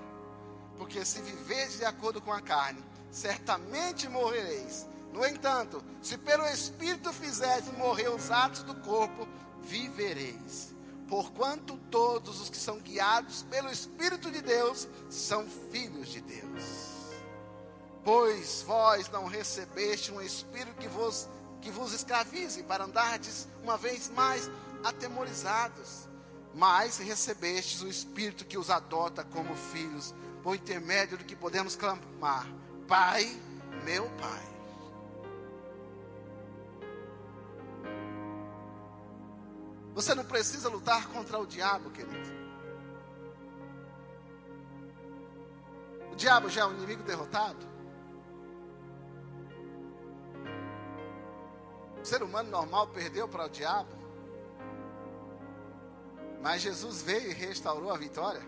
Porque 0.78 1.04
se 1.04 1.22
viveis 1.22 1.78
de 1.78 1.86
acordo 1.86 2.22
com 2.22 2.32
a 2.32 2.42
carne, 2.42 2.84
certamente 3.12 4.08
morrereis. 4.08 4.88
No 5.12 5.26
entanto, 5.26 5.84
se 6.02 6.18
pelo 6.18 6.46
Espírito 6.46 7.12
fizerdes 7.12 7.72
morrer 7.78 8.10
os 8.10 8.32
atos 8.32 8.64
do 8.64 8.76
corpo, 8.76 9.28
vivereis. 9.62 10.74
Porquanto 11.08 11.78
todos 11.90 12.40
os 12.40 12.50
que 12.50 12.58
são 12.58 12.80
guiados 12.80 13.44
pelo 13.44 13.70
Espírito 13.70 14.30
de 14.32 14.42
Deus 14.42 14.88
são 15.10 15.46
filhos 15.72 16.10
de 16.10 16.22
Deus. 16.22 16.89
Pois 18.12 18.64
vós 18.64 19.08
não 19.12 19.28
recebeste 19.28 20.12
um 20.12 20.20
Espírito 20.20 20.74
que 20.80 20.88
vos, 20.88 21.30
que 21.62 21.70
vos 21.70 21.94
escravize 21.94 22.64
para 22.64 22.86
andardes 22.86 23.48
uma 23.62 23.78
vez 23.78 24.10
mais 24.10 24.50
atemorizados, 24.84 26.10
mas 26.56 26.98
recebestes 26.98 27.84
o 27.84 27.88
Espírito 27.88 28.46
que 28.46 28.58
os 28.58 28.72
adota 28.72 29.24
como 29.24 29.56
filhos, 29.56 30.12
por 30.42 30.56
intermédio 30.56 31.20
do 31.20 31.24
que 31.24 31.36
podemos 31.36 31.76
clamar: 31.76 32.48
Pai, 32.88 33.30
meu 33.86 34.10
Pai. 34.18 34.44
Você 39.94 40.16
não 40.16 40.26
precisa 40.26 40.68
lutar 40.68 41.10
contra 41.10 41.38
o 41.38 41.46
diabo, 41.46 41.92
querido. 41.92 42.40
O 46.12 46.16
diabo 46.16 46.50
já 46.50 46.62
é 46.62 46.66
um 46.66 46.74
inimigo 46.74 47.04
derrotado. 47.04 47.70
O 52.02 52.06
ser 52.06 52.24
humano 52.24 52.50
normal 52.50 52.88
perdeu 52.88 53.28
para 53.28 53.46
o 53.46 53.50
diabo. 53.50 53.90
Mas 56.42 56.62
Jesus 56.62 57.02
veio 57.02 57.32
e 57.32 57.34
restaurou 57.34 57.92
a 57.92 57.98
vitória. 57.98 58.42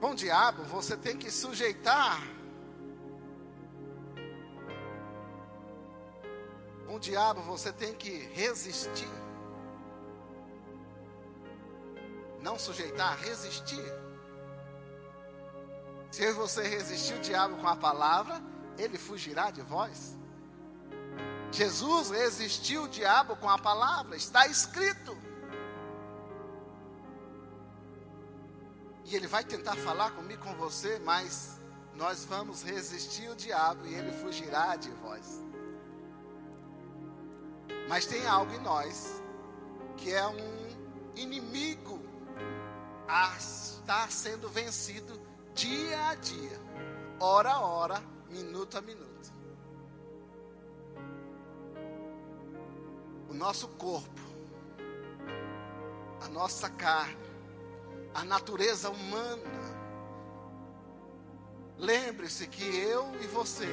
Com 0.00 0.10
o 0.10 0.14
diabo, 0.14 0.64
você 0.64 0.96
tem 0.96 1.16
que 1.16 1.30
sujeitar. 1.30 2.20
Com 6.86 6.96
o 6.96 7.00
diabo, 7.00 7.40
você 7.42 7.72
tem 7.72 7.94
que 7.94 8.10
resistir. 8.32 9.08
Não 12.40 12.58
sujeitar, 12.58 13.16
resistir. 13.18 13.84
Se 16.10 16.32
você 16.32 16.66
resistir 16.66 17.14
o 17.14 17.20
diabo 17.20 17.56
com 17.56 17.68
a 17.68 17.76
palavra, 17.76 18.42
ele 18.78 18.98
fugirá 18.98 19.50
de 19.50 19.62
vós. 19.62 20.16
Jesus 21.50 22.10
resistiu 22.10 22.84
o 22.84 22.88
diabo 22.88 23.36
com 23.36 23.48
a 23.48 23.58
palavra, 23.58 24.16
está 24.16 24.46
escrito. 24.46 25.16
E 29.04 29.14
ele 29.14 29.26
vai 29.26 29.44
tentar 29.44 29.76
falar 29.76 30.12
comigo, 30.12 30.42
com 30.42 30.54
você, 30.54 30.98
mas 31.00 31.60
nós 31.94 32.24
vamos 32.24 32.62
resistir 32.62 33.28
o 33.28 33.36
diabo 33.36 33.86
e 33.86 33.94
ele 33.94 34.12
fugirá 34.12 34.76
de 34.76 34.90
vós. 34.90 35.42
Mas 37.88 38.06
tem 38.06 38.26
algo 38.26 38.52
em 38.54 38.60
nós 38.60 39.22
que 39.96 40.12
é 40.12 40.26
um 40.26 40.62
inimigo 41.14 42.00
a 43.06 43.36
estar 43.36 44.10
sendo 44.10 44.48
vencido 44.48 45.20
dia 45.54 46.08
a 46.08 46.14
dia, 46.14 46.58
hora 47.20 47.50
a 47.50 47.60
hora, 47.60 48.02
minuto 48.32 48.78
a 48.78 48.80
minuto. 48.80 49.12
o 53.32 53.34
nosso 53.34 53.66
corpo, 53.66 54.20
a 56.20 56.28
nossa 56.28 56.68
carne, 56.68 57.16
a 58.14 58.24
natureza 58.24 58.90
humana. 58.90 59.42
Lembre-se 61.78 62.46
que 62.46 62.62
eu 62.62 63.10
e 63.22 63.26
você, 63.28 63.66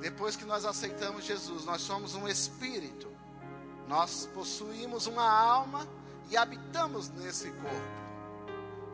depois 0.00 0.36
que 0.36 0.44
nós 0.44 0.64
aceitamos 0.64 1.24
Jesus, 1.24 1.64
nós 1.64 1.82
somos 1.82 2.14
um 2.14 2.28
espírito. 2.28 3.10
Nós 3.88 4.30
possuímos 4.32 5.08
uma 5.08 5.28
alma 5.28 5.86
e 6.30 6.36
habitamos 6.36 7.08
nesse 7.08 7.50
corpo. 7.50 8.02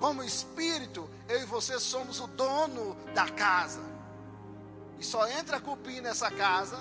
Como 0.01 0.25
espírito, 0.25 1.09
eu 1.29 1.42
e 1.42 1.44
você 1.44 1.79
somos 1.79 2.18
o 2.18 2.27
dono 2.27 2.97
da 3.14 3.29
casa. 3.29 3.83
E 4.98 5.04
só 5.04 5.26
entra 5.28 5.61
cupim 5.61 6.00
nessa 6.00 6.30
casa, 6.30 6.78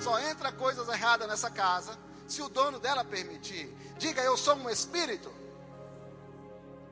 só 0.00 0.18
entra 0.20 0.52
coisas 0.52 0.88
erradas 0.88 1.28
nessa 1.28 1.50
casa, 1.50 1.98
se 2.26 2.40
o 2.42 2.48
dono 2.48 2.78
dela 2.78 3.04
permitir. 3.04 3.74
Diga, 3.98 4.22
eu 4.22 4.36
sou 4.36 4.54
um 4.54 4.70
espírito. 4.70 5.32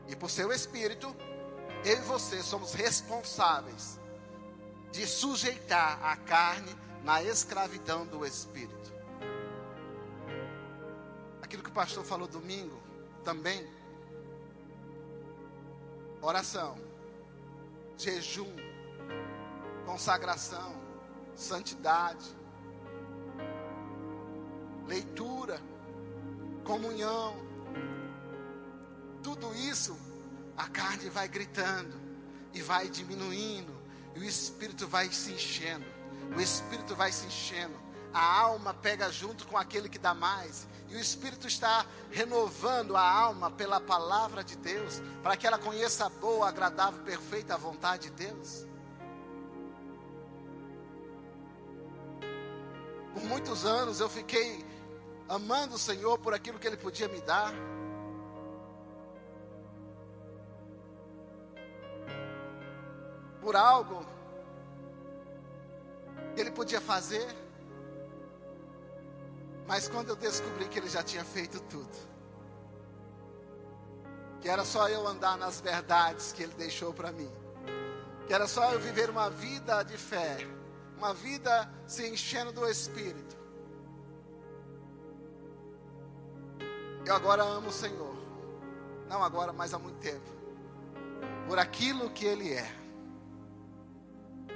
E 0.09 0.16
por 0.16 0.31
seu 0.31 0.52
espírito, 0.52 1.14
eu 1.85 1.98
e 1.98 2.00
você 2.00 2.42
somos 2.42 2.74
responsáveis 2.74 3.98
de 4.90 5.07
sujeitar 5.07 6.02
a 6.05 6.16
carne 6.16 6.74
na 7.05 7.22
escravidão 7.22 8.07
do 8.07 8.24
espírito. 8.24 8.92
Aquilo 11.42 11.62
que 11.62 11.70
o 11.70 11.72
pastor 11.72 12.05
falou 12.05 12.26
domingo 12.26 12.83
também. 13.22 13.68
Oração, 16.20 16.76
jejum, 17.96 18.52
consagração, 19.87 20.75
santidade, 21.35 22.27
leitura, 24.87 25.61
comunhão. 26.64 27.37
Tudo 29.22 29.55
isso, 29.55 29.96
a 30.57 30.68
carne 30.68 31.09
vai 31.09 31.29
gritando 31.29 31.99
e 32.53 32.61
vai 32.61 32.88
diminuindo, 32.88 33.75
e 34.14 34.18
o 34.18 34.25
espírito 34.25 34.87
vai 34.88 35.11
se 35.11 35.33
enchendo. 35.33 35.87
O 36.37 36.40
espírito 36.40 36.96
vai 36.96 37.12
se 37.12 37.27
enchendo. 37.27 37.87
A 38.12 38.40
alma 38.40 38.75
pega 38.75 39.11
junto 39.11 39.46
com 39.46 39.57
aquele 39.57 39.88
que 39.88 39.99
dá 39.99 40.14
mais. 40.14 40.66
E 40.88 40.94
o 40.94 41.01
Espírito 41.01 41.49
está 41.49 41.85
renovando 42.11 42.96
a 42.96 43.03
alma 43.03 43.51
pela 43.51 43.81
palavra 43.81 44.44
de 44.44 44.57
Deus, 44.57 45.03
para 45.22 45.37
que 45.37 45.46
ela 45.46 45.59
conheça 45.59 46.07
a 46.07 46.09
boa, 46.09 46.49
agradável, 46.49 47.03
perfeita 47.03 47.59
vontade 47.59 48.09
de 48.09 48.25
Deus. 48.27 48.64
Por 53.16 53.24
muitos 53.24 53.64
anos 53.64 53.98
eu 53.98 54.11
fiquei 54.11 54.62
amando 55.26 55.76
o 55.76 55.79
Senhor 55.79 56.18
por 56.18 56.35
aquilo 56.35 56.59
que 56.59 56.66
Ele 56.66 56.76
podia 56.76 57.09
me 57.09 57.18
dar. 57.22 57.50
Por 63.40 63.57
algo 63.57 64.05
que 66.35 66.40
Ele 66.42 66.50
podia 66.50 66.79
fazer. 66.79 67.26
Mas 69.66 69.88
quando 69.88 70.11
eu 70.11 70.16
descobri 70.16 70.68
que 70.68 70.79
Ele 70.79 70.90
já 70.90 71.02
tinha 71.02 71.24
feito 71.24 71.59
tudo, 71.61 71.96
que 74.42 74.48
era 74.50 74.66
só 74.66 74.90
eu 74.90 75.07
andar 75.07 75.38
nas 75.38 75.59
verdades 75.59 76.33
que 76.33 76.42
Ele 76.42 76.52
deixou 76.52 76.92
para 76.92 77.11
mim, 77.12 77.33
que 78.26 78.35
era 78.35 78.46
só 78.46 78.74
eu 78.74 78.79
viver 78.79 79.09
uma 79.09 79.31
vida 79.31 79.83
de 79.85 79.96
fé, 79.96 80.37
uma 80.96 81.12
vida 81.12 81.70
se 81.87 82.09
enchendo 82.09 82.52
do 82.52 82.66
Espírito. 82.68 83.37
Eu 87.04 87.14
agora 87.14 87.42
amo 87.42 87.68
o 87.68 87.72
Senhor. 87.72 88.16
Não 89.09 89.22
agora, 89.22 89.52
mas 89.52 89.72
há 89.72 89.78
muito 89.78 89.98
tempo. 89.98 90.28
Por 91.46 91.59
aquilo 91.59 92.11
que 92.11 92.24
Ele 92.24 92.52
é. 92.52 92.68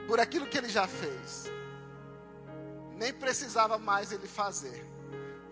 Por 0.09 0.19
aquilo 0.19 0.47
que 0.47 0.59
Ele 0.59 0.69
já 0.69 0.87
fez. 0.89 1.51
Nem 2.97 3.13
precisava 3.13 3.79
mais 3.79 4.11
Ele 4.11 4.27
fazer. 4.27 4.85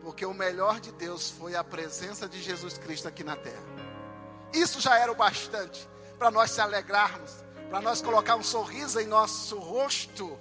Porque 0.02 0.24
o 0.24 0.34
melhor 0.34 0.80
de 0.80 0.90
Deus 0.92 1.30
foi 1.30 1.54
a 1.54 1.62
presença 1.62 2.28
de 2.28 2.42
Jesus 2.42 2.78
Cristo 2.78 3.06
aqui 3.06 3.22
na 3.22 3.36
terra. 3.36 3.62
Isso 4.52 4.80
já 4.80 4.98
era 4.98 5.12
o 5.12 5.14
bastante 5.14 5.88
para 6.18 6.30
nós 6.30 6.50
se 6.50 6.60
alegrarmos, 6.60 7.44
para 7.68 7.80
nós 7.80 8.02
colocar 8.02 8.34
um 8.34 8.42
sorriso 8.42 8.98
em 8.98 9.06
nosso 9.06 9.56
rosto 9.58 10.36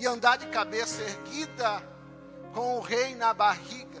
e 0.00 0.06
andar 0.06 0.38
de 0.38 0.46
cabeça 0.46 1.02
erguida 1.02 1.82
com 2.54 2.78
o 2.78 2.80
rei 2.80 3.14
na 3.14 3.34
barriga. 3.34 4.00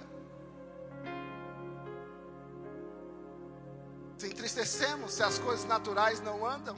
Se 4.16 4.26
entristecemos 4.26 5.12
se 5.12 5.22
as 5.22 5.38
coisas 5.38 5.66
naturais 5.66 6.20
não 6.22 6.46
andam, 6.46 6.74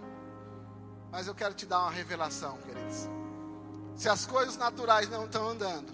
mas 1.11 1.29
eu 1.29 1.35
quero 1.35 1.55
te 1.55 1.65
dar 1.67 1.81
uma 1.83 1.91
revelação, 1.91 2.59
queridos. 2.59 3.09
Se 3.95 4.09
as 4.09 4.27
coisas 4.27 4.57
naturais 4.57 5.09
não 5.09 5.27
estão 5.27 5.49
andando, 5.49 5.93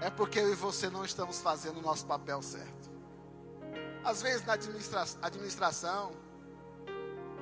é 0.00 0.10
porque 0.10 0.40
eu 0.40 0.50
e 0.50 0.56
você 0.56 0.90
não 0.90 1.04
estamos 1.04 1.40
fazendo 1.40 1.78
o 1.78 1.82
nosso 1.82 2.04
papel 2.04 2.42
certo. 2.42 2.90
Às 4.04 4.20
vezes 4.20 4.44
na 4.44 4.54
administra 4.54 5.04
administração, 5.22 6.12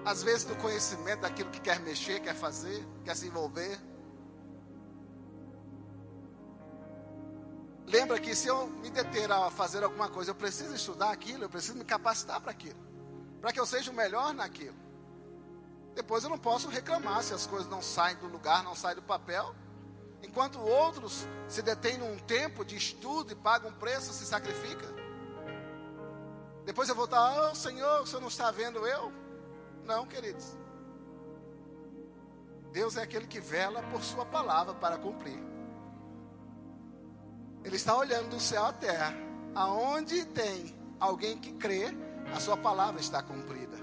às 0.05 0.23
vezes 0.23 0.45
no 0.45 0.57
conhecimento 0.57 1.21
daquilo 1.21 1.51
que 1.51 1.61
quer 1.61 1.81
mexer, 1.81 2.21
quer 2.21 2.35
fazer, 2.35 2.87
quer 3.05 3.17
se 3.17 3.27
envolver. 3.27 3.90
Lembra 7.91 8.21
que 8.21 8.37
se 8.37 8.47
eu 8.47 8.69
me 8.69 8.89
deter 8.89 9.31
a 9.33 9.51
fazer 9.51 9.83
alguma 9.83 10.09
coisa, 10.09 10.31
eu 10.31 10.35
preciso 10.35 10.73
estudar 10.73 11.11
aquilo, 11.11 11.43
eu 11.45 11.51
preciso 11.51 11.77
me 11.77 11.85
capacitar 11.85 12.41
para 12.41 12.53
aquilo, 12.53 12.79
para 13.41 13.53
que 13.53 13.59
eu 13.59 13.67
seja 13.67 13.91
o 13.91 13.95
melhor 13.95 14.33
naquilo. 14.33 14.77
Depois 15.93 16.23
eu 16.23 16.31
não 16.31 16.39
posso 16.39 16.69
reclamar 16.69 17.21
se 17.25 17.35
as 17.35 17.49
coisas 17.49 17.69
não 17.69 17.83
saem 17.83 18.17
do 18.19 18.29
lugar, 18.29 18.63
não 18.63 18.77
saem 18.77 18.95
do 18.95 19.03
papel. 19.03 19.57
Enquanto 20.23 20.61
outros 20.61 21.27
se 21.49 21.63
detêm 21.63 21.99
num 21.99 22.17
tempo 22.21 22.65
de 22.65 22.77
estudo 22.77 23.33
e 23.33 23.35
pagam 23.35 23.71
um 23.71 23.75
preço, 23.75 24.13
se 24.13 24.25
sacrificam. 24.25 24.89
Depois 26.65 26.89
eu 26.89 26.95
vou 26.95 27.07
estar, 27.07 27.51
oh 27.51 27.55
Senhor, 27.57 28.03
o 28.03 28.07
Senhor 28.07 28.21
não 28.21 28.29
está 28.29 28.53
vendo 28.53 28.87
eu? 28.87 29.13
Não, 29.85 30.07
queridos. 30.07 30.57
Deus 32.71 32.97
é 32.97 33.03
aquele 33.03 33.27
que 33.27 33.41
vela 33.41 33.83
por 33.91 34.01
sua 34.05 34.25
palavra 34.25 34.75
para 34.75 34.97
cumprir. 34.97 35.50
Ele 37.65 37.77
está 37.77 37.97
olhando 37.97 38.31
do 38.31 38.41
céu 38.41 38.65
à 38.65 38.73
terra. 38.73 39.15
Aonde 39.55 40.25
tem 40.27 40.79
alguém 40.99 41.39
que 41.39 41.53
crê, 41.53 41.87
a 42.35 42.41
sua 42.41 42.57
palavra 42.57 43.01
está 43.01 43.23
cumprida. 43.23 43.79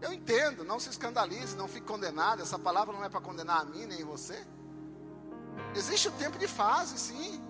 Eu 0.00 0.12
entendo, 0.12 0.64
não 0.64 0.78
se 0.78 0.90
escandalize, 0.90 1.56
não 1.56 1.66
fique 1.66 1.86
condenado. 1.86 2.42
Essa 2.42 2.58
palavra 2.58 2.94
não 2.94 3.04
é 3.04 3.08
para 3.08 3.20
condenar 3.20 3.62
a 3.62 3.64
mim 3.64 3.86
nem 3.86 4.04
você. 4.04 4.44
Existe 5.74 6.08
o 6.08 6.12
tempo 6.12 6.38
de 6.38 6.46
fase, 6.46 6.98
sim. 6.98 7.42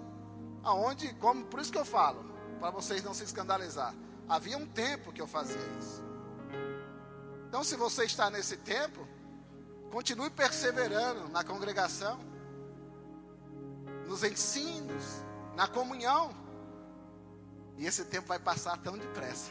Aonde, 0.62 1.12
como, 1.14 1.44
por 1.46 1.60
isso 1.60 1.72
que 1.72 1.78
eu 1.78 1.84
falo, 1.84 2.24
para 2.60 2.70
vocês 2.70 3.02
não 3.02 3.12
se 3.12 3.24
escandalizar. 3.24 3.94
Havia 4.28 4.56
um 4.56 4.66
tempo 4.66 5.12
que 5.12 5.20
eu 5.20 5.26
fazia 5.26 5.60
isso. 5.78 6.02
Então, 7.48 7.62
se 7.62 7.76
você 7.76 8.04
está 8.04 8.30
nesse 8.30 8.56
tempo, 8.56 9.06
continue 9.90 10.30
perseverando 10.30 11.28
na 11.28 11.44
congregação 11.44 12.18
nos 14.06 14.22
ensinos, 14.24 15.22
na 15.56 15.66
comunhão. 15.66 16.30
E 17.76 17.86
esse 17.86 18.04
tempo 18.04 18.28
vai 18.28 18.38
passar 18.38 18.76
tão 18.78 18.96
depressa. 18.96 19.50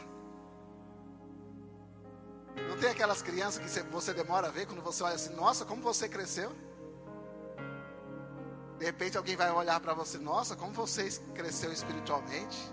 Não 2.68 2.76
tem 2.78 2.90
aquelas 2.90 3.20
crianças 3.20 3.62
que 3.62 3.82
você 3.90 4.14
demora 4.14 4.48
a 4.48 4.50
ver 4.50 4.66
quando 4.66 4.82
você 4.82 5.02
olha 5.02 5.14
assim, 5.14 5.34
nossa, 5.34 5.64
como 5.64 5.82
você 5.82 6.08
cresceu. 6.08 6.52
De 8.78 8.84
repente 8.84 9.16
alguém 9.16 9.36
vai 9.36 9.50
olhar 9.50 9.78
para 9.80 9.94
você, 9.94 10.18
nossa, 10.18 10.56
como 10.56 10.72
você 10.72 11.08
cresceu 11.34 11.72
espiritualmente. 11.72 12.72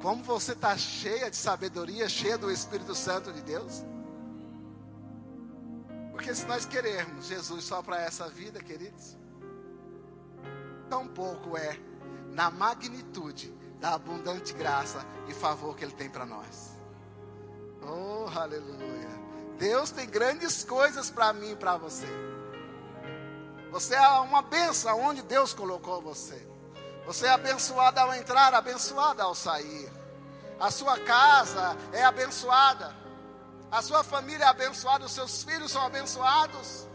Como 0.00 0.22
você 0.22 0.52
está 0.52 0.76
cheia 0.76 1.30
de 1.30 1.36
sabedoria, 1.36 2.08
cheia 2.08 2.38
do 2.38 2.50
Espírito 2.50 2.94
Santo 2.94 3.32
de 3.32 3.42
Deus. 3.42 3.84
Porque 6.12 6.34
se 6.34 6.46
nós 6.46 6.64
queremos 6.64 7.26
Jesus 7.26 7.64
só 7.64 7.82
para 7.82 8.00
essa 8.00 8.28
vida, 8.28 8.60
queridos, 8.60 9.16
tão 10.88 11.06
pouco 11.06 11.56
é 11.56 11.78
na 12.32 12.50
magnitude 12.50 13.54
da 13.80 13.94
abundante 13.94 14.52
graça 14.52 15.04
e 15.28 15.34
favor 15.34 15.76
que 15.76 15.84
Ele 15.84 15.92
tem 15.92 16.10
para 16.10 16.26
nós. 16.26 16.76
Oh, 17.82 18.28
aleluia. 18.38 19.08
Deus 19.58 19.90
tem 19.90 20.08
grandes 20.08 20.64
coisas 20.64 21.10
para 21.10 21.32
mim 21.32 21.52
e 21.52 21.56
para 21.56 21.76
você. 21.76 22.06
Você 23.70 23.94
é 23.94 24.08
uma 24.20 24.42
benção 24.42 25.00
onde 25.00 25.22
Deus 25.22 25.52
colocou 25.52 26.00
você. 26.00 26.46
Você 27.06 27.26
é 27.26 27.30
abençoado 27.30 28.00
ao 28.00 28.14
entrar, 28.14 28.54
abençoado 28.54 29.22
ao 29.22 29.34
sair. 29.34 29.90
A 30.60 30.70
sua 30.70 30.98
casa 31.00 31.76
é 31.92 32.04
abençoada. 32.04 32.94
A 33.70 33.82
sua 33.82 34.02
família 34.02 34.44
é 34.44 34.48
abençoada, 34.48 35.04
os 35.04 35.12
seus 35.12 35.42
filhos 35.42 35.70
são 35.70 35.84
abençoados 35.84 36.87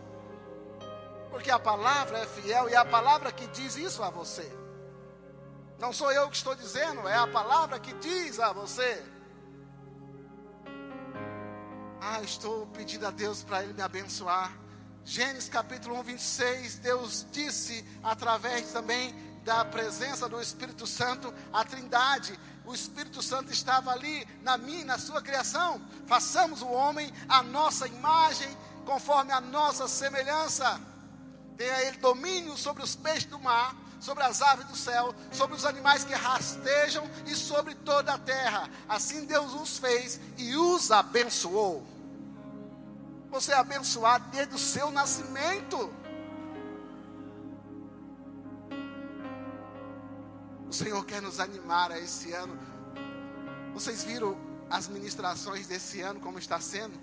porque 1.33 1.49
a 1.49 1.57
palavra 1.57 2.19
é 2.19 2.27
fiel 2.27 2.69
e 2.69 2.73
é 2.73 2.77
a 2.77 2.85
palavra 2.85 3.31
que 3.31 3.47
diz 3.47 3.75
isso 3.75 4.03
a 4.03 4.11
você. 4.11 4.47
Não 5.79 5.91
sou 5.91 6.11
eu 6.11 6.29
que 6.29 6.35
estou 6.35 6.53
dizendo, 6.53 7.07
é 7.07 7.17
a 7.17 7.25
palavra 7.25 7.79
que 7.79 7.91
diz 7.93 8.39
a 8.39 8.53
você. 8.53 9.03
Ah, 11.99 12.21
estou 12.21 12.67
pedindo 12.67 13.07
a 13.07 13.09
Deus 13.09 13.41
para 13.41 13.63
Ele 13.63 13.73
me 13.73 13.81
abençoar. 13.81 14.55
Gênesis 15.03 15.49
capítulo 15.49 15.97
1, 16.01 16.03
26, 16.03 16.75
Deus 16.75 17.25
disse 17.31 17.83
através 18.03 18.71
também 18.71 19.15
da 19.43 19.65
presença 19.65 20.29
do 20.29 20.39
Espírito 20.39 20.85
Santo, 20.85 21.33
a 21.51 21.65
Trindade, 21.65 22.39
o 22.63 22.75
Espírito 22.75 23.23
Santo 23.23 23.51
estava 23.51 23.89
ali 23.89 24.23
na 24.43 24.55
minha, 24.55 24.85
na 24.85 24.99
sua 24.99 25.19
criação. 25.19 25.81
Façamos 26.05 26.61
o 26.61 26.67
homem 26.67 27.11
a 27.27 27.41
nossa 27.41 27.87
imagem, 27.87 28.55
conforme 28.85 29.31
a 29.31 29.41
nossa 29.41 29.87
semelhança. 29.87 30.92
Tenha 31.57 31.83
ele 31.83 31.97
domínio 31.97 32.57
sobre 32.57 32.83
os 32.83 32.95
peixes 32.95 33.25
do 33.25 33.39
mar, 33.39 33.75
sobre 33.99 34.23
as 34.23 34.41
aves 34.41 34.65
do 34.67 34.75
céu, 34.75 35.13
sobre 35.31 35.55
os 35.55 35.65
animais 35.65 36.03
que 36.03 36.13
rastejam 36.13 37.09
e 37.25 37.35
sobre 37.35 37.75
toda 37.75 38.13
a 38.13 38.17
terra. 38.17 38.69
Assim 38.87 39.25
Deus 39.25 39.53
os 39.53 39.77
fez 39.77 40.19
e 40.37 40.55
os 40.57 40.91
abençoou. 40.91 41.85
Você 43.29 43.51
é 43.51 43.55
abençoado 43.55 44.29
desde 44.29 44.55
o 44.55 44.59
seu 44.59 44.91
nascimento. 44.91 45.91
O 50.67 50.73
Senhor 50.73 51.05
quer 51.05 51.21
nos 51.21 51.39
animar 51.39 51.91
a 51.91 51.99
esse 51.99 52.31
ano. 52.33 52.59
Vocês 53.73 54.03
viram 54.03 54.37
as 54.69 54.87
ministrações 54.87 55.67
desse 55.67 56.01
ano 56.01 56.19
como 56.19 56.39
está 56.39 56.59
sendo? 56.59 56.99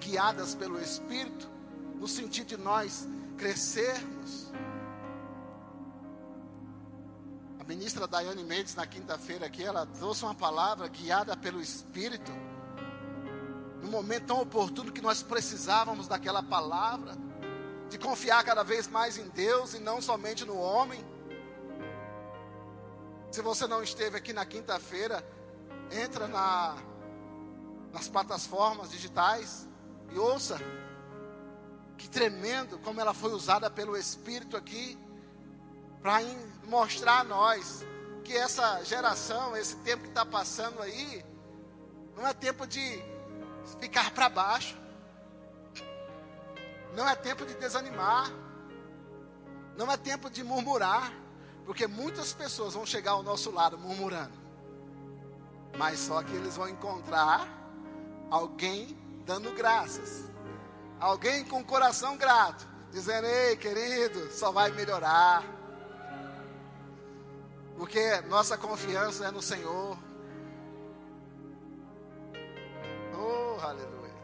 Guiadas 0.00 0.54
pelo 0.54 0.80
Espírito, 0.80 1.48
no 1.96 2.06
sentido 2.06 2.46
de 2.46 2.56
nós 2.56 3.06
crescermos. 3.38 4.52
A 7.60 7.64
ministra 7.64 8.06
Daiane 8.06 8.44
Mendes, 8.44 8.74
na 8.74 8.86
quinta-feira 8.86 9.46
aqui, 9.46 9.62
ela 9.62 9.86
trouxe 9.86 10.24
uma 10.24 10.34
palavra 10.34 10.88
guiada 10.88 11.36
pelo 11.36 11.60
Espírito. 11.60 12.32
No 13.80 13.88
momento 13.88 14.26
tão 14.26 14.40
oportuno 14.42 14.92
que 14.92 15.00
nós 15.00 15.22
precisávamos 15.22 16.08
daquela 16.08 16.42
palavra, 16.42 17.14
de 17.88 17.96
confiar 17.96 18.44
cada 18.44 18.62
vez 18.62 18.88
mais 18.88 19.16
em 19.16 19.28
Deus 19.28 19.72
e 19.72 19.78
não 19.78 20.02
somente 20.02 20.44
no 20.44 20.58
homem. 20.58 21.02
Se 23.30 23.40
você 23.40 23.66
não 23.66 23.82
esteve 23.82 24.16
aqui 24.16 24.32
na 24.32 24.44
quinta-feira, 24.44 25.24
entra 25.90 26.26
na, 26.26 26.76
nas 27.92 28.08
plataformas 28.08 28.90
digitais 28.90 29.68
e 30.12 30.18
ouça. 30.18 30.58
Que 31.98 32.08
tremendo 32.08 32.78
como 32.78 33.00
ela 33.00 33.12
foi 33.12 33.32
usada 33.32 33.68
pelo 33.70 33.96
Espírito 33.96 34.56
aqui 34.56 34.98
para 36.00 36.20
mostrar 36.64 37.20
a 37.20 37.24
nós 37.24 37.84
que 38.24 38.34
essa 38.36 38.82
geração, 38.84 39.56
esse 39.56 39.76
tempo 39.76 40.04
que 40.04 40.08
está 40.08 40.24
passando 40.24 40.80
aí, 40.80 41.24
não 42.16 42.26
é 42.26 42.32
tempo 42.32 42.66
de 42.66 43.02
ficar 43.80 44.10
para 44.12 44.28
baixo, 44.28 44.76
não 46.94 47.08
é 47.08 47.14
tempo 47.14 47.44
de 47.44 47.54
desanimar, 47.54 48.30
não 49.76 49.90
é 49.90 49.96
tempo 49.96 50.30
de 50.30 50.42
murmurar. 50.42 51.12
Porque 51.64 51.86
muitas 51.86 52.32
pessoas 52.32 52.72
vão 52.72 52.86
chegar 52.86 53.10
ao 53.10 53.22
nosso 53.22 53.50
lado 53.50 53.76
murmurando. 53.76 54.32
Mas 55.76 55.98
só 55.98 56.22
que 56.22 56.34
eles 56.34 56.56
vão 56.56 56.66
encontrar 56.66 57.46
alguém 58.30 58.96
dando 59.26 59.52
graças. 59.52 60.24
Alguém 61.00 61.44
com 61.44 61.62
coração 61.64 62.16
grato. 62.16 62.66
Dizendo, 62.90 63.26
ei 63.26 63.56
querido, 63.56 64.30
só 64.32 64.50
vai 64.50 64.70
melhorar. 64.70 65.44
Porque 67.76 68.20
nossa 68.22 68.58
confiança 68.58 69.26
é 69.26 69.30
no 69.30 69.40
Senhor. 69.40 69.96
Oh, 73.14 73.60
aleluia. 73.60 74.14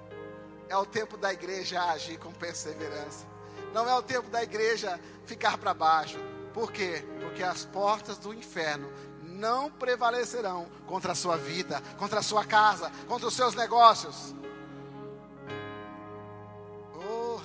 É 0.68 0.77
o 0.77 0.85
tempo 0.85 1.16
da 1.16 1.33
igreja 1.33 1.83
agir 1.85 2.18
com 2.18 2.33
perseverança. 2.33 3.27
Não 3.72 3.89
é 3.89 3.95
o 3.95 4.03
tempo 4.03 4.29
da 4.29 4.43
igreja 4.43 4.99
ficar 5.27 5.59
para 5.59 5.75
baixo. 5.75 6.18
Por 6.53 6.72
quê? 6.72 7.05
Porque 7.20 7.43
as 7.43 7.64
portas 7.64 8.18
do 8.18 8.33
inferno 8.33 8.91
não 9.22 9.70
prevalecerão 9.70 10.66
contra 10.87 11.12
a 11.12 11.14
sua 11.14 11.37
vida, 11.37 11.83
contra 11.99 12.20
a 12.20 12.22
sua 12.22 12.45
casa, 12.45 12.91
contra 13.07 13.29
os 13.29 13.35
seus 13.35 13.55
negócios. 13.55 14.35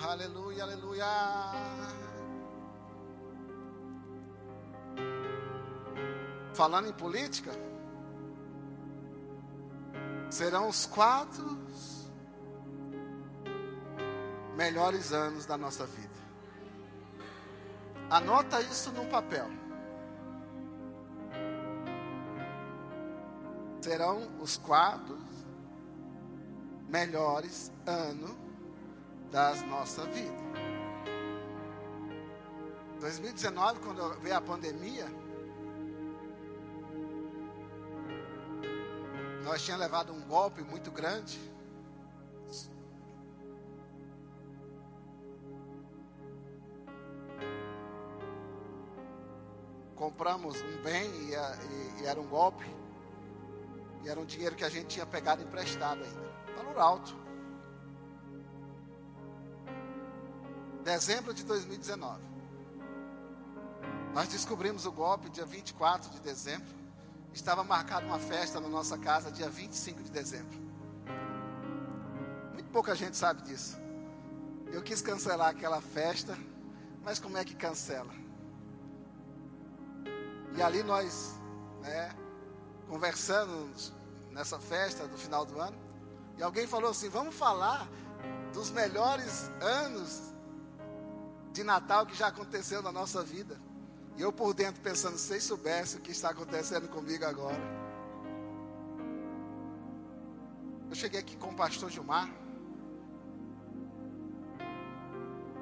Aleluia, 0.02 0.64
aleluia. 0.64 1.06
Falando 6.54 6.88
em 6.88 6.94
política, 6.94 7.52
serão 10.30 10.70
os 10.70 10.86
quatro 10.86 11.60
melhores 14.56 15.12
anos 15.12 15.46
da 15.46 15.58
nossa 15.58 15.86
vida. 15.86 16.20
Anota 18.10 18.62
isso 18.62 18.92
no 18.94 19.06
papel. 19.06 19.48
Serão 23.82 24.30
os 24.42 24.58
quatro 24.58 25.18
melhores 26.88 27.72
anos 27.86 28.49
das 29.32 29.62
nossa 29.64 30.06
vida. 30.06 30.50
2019, 33.00 33.80
quando 33.80 34.20
veio 34.20 34.36
a 34.36 34.42
pandemia, 34.42 35.08
nós 39.44 39.64
tínhamos 39.64 39.86
levado 39.86 40.14
um 40.14 40.22
golpe 40.22 40.62
muito 40.62 40.92
grande. 40.92 41.40
compramos 50.20 50.62
um 50.62 50.82
bem 50.82 51.10
e, 51.12 51.34
e, 51.34 52.02
e, 52.02 52.06
era 52.06 52.20
um 52.20 52.28
golpe. 52.28 52.66
E 54.04 54.10
era 54.10 54.20
um 54.20 54.26
dinheiro 54.26 54.56
que 54.56 54.64
a 54.64 54.70
gente 54.70 54.88
tinha 54.88 55.06
pegado 55.06 55.44
emprestado 55.44 56.02
ainda. 56.02 56.30
Valor 56.56 56.78
alto. 56.80 57.29
Dezembro 60.90 61.36
de 61.36 61.44
2019. 61.44 62.20
Nós 64.12 64.28
descobrimos 64.28 64.88
o 64.88 64.92
golpe 64.92 65.30
dia 65.30 65.46
24 65.46 66.10
de 66.10 66.20
dezembro. 66.20 66.76
Estava 67.32 67.64
marcada 67.64 68.08
uma 68.08 68.18
festa 68.18 68.60
na 68.60 68.68
nossa 68.68 68.98
casa 68.98 69.32
dia 69.32 69.48
25 69.48 70.02
de 70.02 70.10
dezembro. 70.10 70.58
Muito 72.54 72.72
pouca 72.72 72.96
gente 72.96 73.16
sabe 73.16 73.44
disso. 73.44 73.78
Eu 74.72 74.82
quis 74.82 75.00
cancelar 75.00 75.50
aquela 75.50 75.80
festa, 75.80 76.36
mas 77.04 77.20
como 77.20 77.38
é 77.38 77.46
que 77.46 77.54
cancela? 77.54 78.12
E 80.56 80.60
ali 80.60 80.82
nós, 80.82 81.36
né, 81.84 82.16
conversando 82.88 83.70
nessa 84.32 84.58
festa 84.58 85.08
do 85.08 85.20
final 85.20 85.46
do 85.46 85.62
ano, 85.62 85.78
e 86.36 86.42
alguém 86.42 86.66
falou 86.66 86.90
assim: 86.90 87.10
vamos 87.10 87.36
falar 87.36 87.88
dos 88.52 88.72
melhores 88.72 89.52
anos 89.62 90.29
de 91.52 91.64
Natal 91.64 92.06
que 92.06 92.16
já 92.16 92.28
aconteceu 92.28 92.82
na 92.82 92.92
nossa 92.92 93.24
vida. 93.24 93.60
E 94.18 94.22
eu 94.22 94.32
por 94.32 94.54
dentro 94.54 94.82
pensando, 94.82 95.18
se 95.18 95.28
vocês 95.28 95.44
soubessem 95.44 96.00
o 96.00 96.02
que 96.02 96.12
está 96.12 96.30
acontecendo 96.30 96.88
comigo 96.90 97.26
agora. 97.26 97.62
Eu 100.90 100.96
cheguei 100.96 101.20
aqui 101.20 101.38
com 101.38 101.50
o 101.50 101.56
pastor 101.56 101.90
Gilmar. 101.90 102.30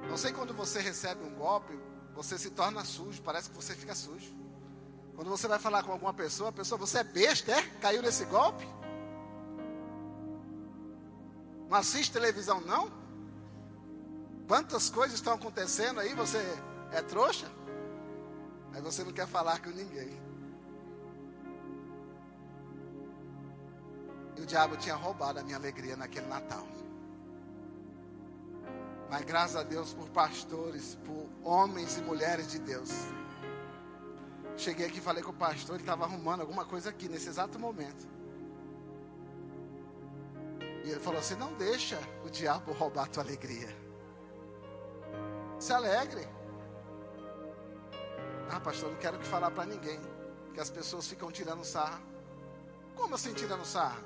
Não 0.09 0.17
sei 0.17 0.31
quando 0.31 0.53
você 0.53 0.79
recebe 0.79 1.23
um 1.23 1.35
golpe, 1.35 1.77
você 2.15 2.37
se 2.37 2.49
torna 2.49 2.83
sujo, 2.83 3.21
parece 3.21 3.49
que 3.49 3.55
você 3.55 3.75
fica 3.75 3.93
sujo. 3.93 4.35
Quando 5.15 5.29
você 5.29 5.47
vai 5.47 5.59
falar 5.59 5.83
com 5.83 5.91
alguma 5.91 6.13
pessoa, 6.13 6.49
a 6.49 6.53
pessoa, 6.53 6.77
você 6.77 6.99
é 6.99 7.03
besta, 7.03 7.51
é? 7.51 7.61
Caiu 7.81 8.01
nesse 8.01 8.23
golpe? 8.25 8.65
Não 11.69 11.77
assiste 11.77 12.11
televisão, 12.11 12.61
não? 12.61 12.89
Quantas 14.47 14.89
coisas 14.89 15.15
estão 15.15 15.33
acontecendo 15.33 15.99
aí, 15.99 16.13
você 16.13 16.37
é 16.91 17.01
trouxa? 17.01 17.51
Aí 18.73 18.81
você 18.81 19.03
não 19.03 19.11
quer 19.11 19.27
falar 19.27 19.61
com 19.61 19.69
ninguém. 19.69 20.19
E 24.35 24.41
o 24.41 24.45
diabo 24.45 24.77
tinha 24.77 24.95
roubado 24.95 25.39
a 25.39 25.43
minha 25.43 25.57
alegria 25.57 25.97
naquele 25.97 26.27
Natal. 26.27 26.67
Mas 29.09 29.23
graças 29.25 29.55
a 29.55 29.63
Deus 29.63 29.93
por 29.93 30.09
pastores, 30.09 30.95
por 31.05 31.27
homens 31.43 31.97
e 31.97 32.01
mulheres 32.01 32.51
de 32.51 32.59
Deus 32.59 32.91
Cheguei 34.57 34.87
aqui 34.87 34.99
falei 34.99 35.21
com 35.21 35.29
o 35.29 35.35
pastor, 35.35 35.75
ele 35.75 35.83
estava 35.83 36.05
arrumando 36.05 36.41
alguma 36.41 36.65
coisa 36.65 36.89
aqui 36.89 37.07
nesse 37.07 37.29
exato 37.29 37.59
momento. 37.59 38.07
E 40.83 40.89
ele 40.89 40.99
falou 40.99 41.19
assim: 41.19 41.35
não 41.35 41.53
deixa 41.53 41.99
o 42.25 42.29
diabo 42.29 42.71
roubar 42.73 43.03
a 43.03 43.07
tua 43.07 43.23
alegria. 43.23 43.86
Se 45.59 45.73
alegre. 45.73 46.27
Ah, 48.49 48.59
pastor, 48.59 48.91
não 48.91 48.97
quero 48.97 49.17
que 49.17 49.25
falar 49.25 49.51
para 49.51 49.65
ninguém. 49.65 49.99
Que 50.53 50.59
as 50.59 50.69
pessoas 50.69 51.07
ficam 51.07 51.31
tirando 51.31 51.63
sarra. 51.63 51.99
Como 52.95 53.15
assim 53.15 53.33
tirando 53.33 53.65
sarra? 53.65 53.99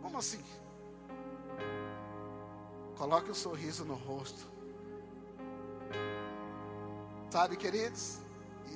Como 0.00 0.18
assim? 0.18 0.42
Coloque 2.96 3.28
o 3.28 3.32
um 3.32 3.34
sorriso 3.34 3.84
no 3.84 3.94
rosto. 3.94 4.46
Sabe, 7.30 7.56
queridos? 7.56 8.18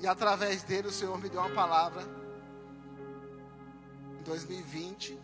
E 0.01 0.07
através 0.07 0.63
dele 0.63 0.89
o 0.89 0.93
Senhor 0.93 1.19
me 1.19 1.29
deu 1.29 1.41
uma 1.41 1.55
palavra. 1.55 2.03
Em 4.19 4.23
2020, 4.23 5.19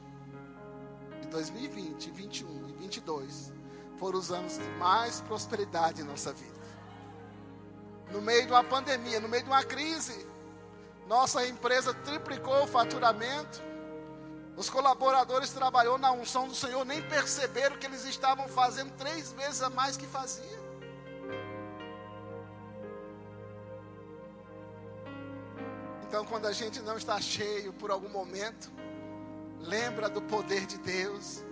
em 1.23 1.29
2020, 1.29 2.11
21 2.11 2.69
e 2.69 2.73
22 2.73 3.60
foram 4.01 4.19
os 4.19 4.33
anos 4.33 4.57
de 4.57 4.65
mais 4.79 5.21
prosperidade 5.21 6.01
em 6.01 6.05
nossa 6.05 6.33
vida. 6.33 6.59
No 8.11 8.23
meio 8.23 8.47
de 8.47 8.51
uma 8.51 8.65
pandemia, 8.65 9.21
no 9.21 9.29
meio 9.29 9.43
de 9.43 9.51
uma 9.51 9.63
crise, 9.63 10.27
nossa 11.07 11.47
empresa 11.47 11.93
triplicou 11.93 12.65
o 12.65 12.67
faturamento. 12.67 13.63
Os 14.57 14.71
colaboradores 14.71 15.51
trabalhou 15.51 15.99
na 15.99 16.11
unção 16.13 16.49
do 16.49 16.55
Senhor, 16.55 16.83
nem 16.87 17.03
perceberam 17.03 17.77
que 17.77 17.85
eles 17.85 18.05
estavam 18.07 18.49
fazendo 18.49 18.91
três 18.97 19.33
vezes 19.33 19.61
a 19.61 19.69
mais 19.69 19.99
que 19.99 20.07
faziam. 20.07 20.61
Então, 26.09 26.25
quando 26.25 26.47
a 26.47 26.53
gente 26.53 26.81
não 26.81 26.97
está 26.97 27.21
cheio 27.21 27.73
por 27.75 27.91
algum 27.91 28.09
momento, 28.09 28.73
lembra 29.61 30.09
do 30.09 30.23
poder 30.23 30.65
de 30.67 30.79
Deus, 30.79 31.45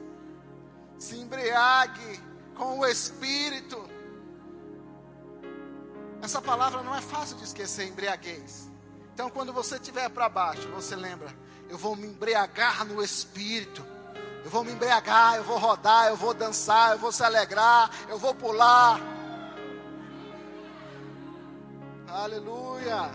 se 0.98 1.16
embriague 1.16 2.28
com 2.58 2.80
o 2.80 2.86
Espírito. 2.86 3.88
Essa 6.20 6.42
palavra 6.42 6.82
não 6.82 6.94
é 6.94 7.00
fácil 7.00 7.36
de 7.36 7.44
esquecer, 7.44 7.88
embriaguez. 7.88 8.68
Então, 9.14 9.30
quando 9.30 9.52
você 9.52 9.76
estiver 9.76 10.10
para 10.10 10.28
baixo, 10.28 10.68
você 10.68 10.94
lembra: 10.96 11.34
eu 11.70 11.78
vou 11.78 11.96
me 11.96 12.06
embriagar 12.06 12.84
no 12.84 13.02
Espírito. 13.02 13.86
Eu 14.44 14.50
vou 14.50 14.64
me 14.64 14.72
embriagar, 14.72 15.36
eu 15.36 15.44
vou 15.44 15.58
rodar, 15.58 16.08
eu 16.08 16.16
vou 16.16 16.32
dançar, 16.32 16.92
eu 16.92 16.98
vou 16.98 17.12
se 17.12 17.22
alegrar, 17.22 17.90
eu 18.08 18.18
vou 18.18 18.34
pular. 18.34 19.00
Aleluia. 22.08 23.10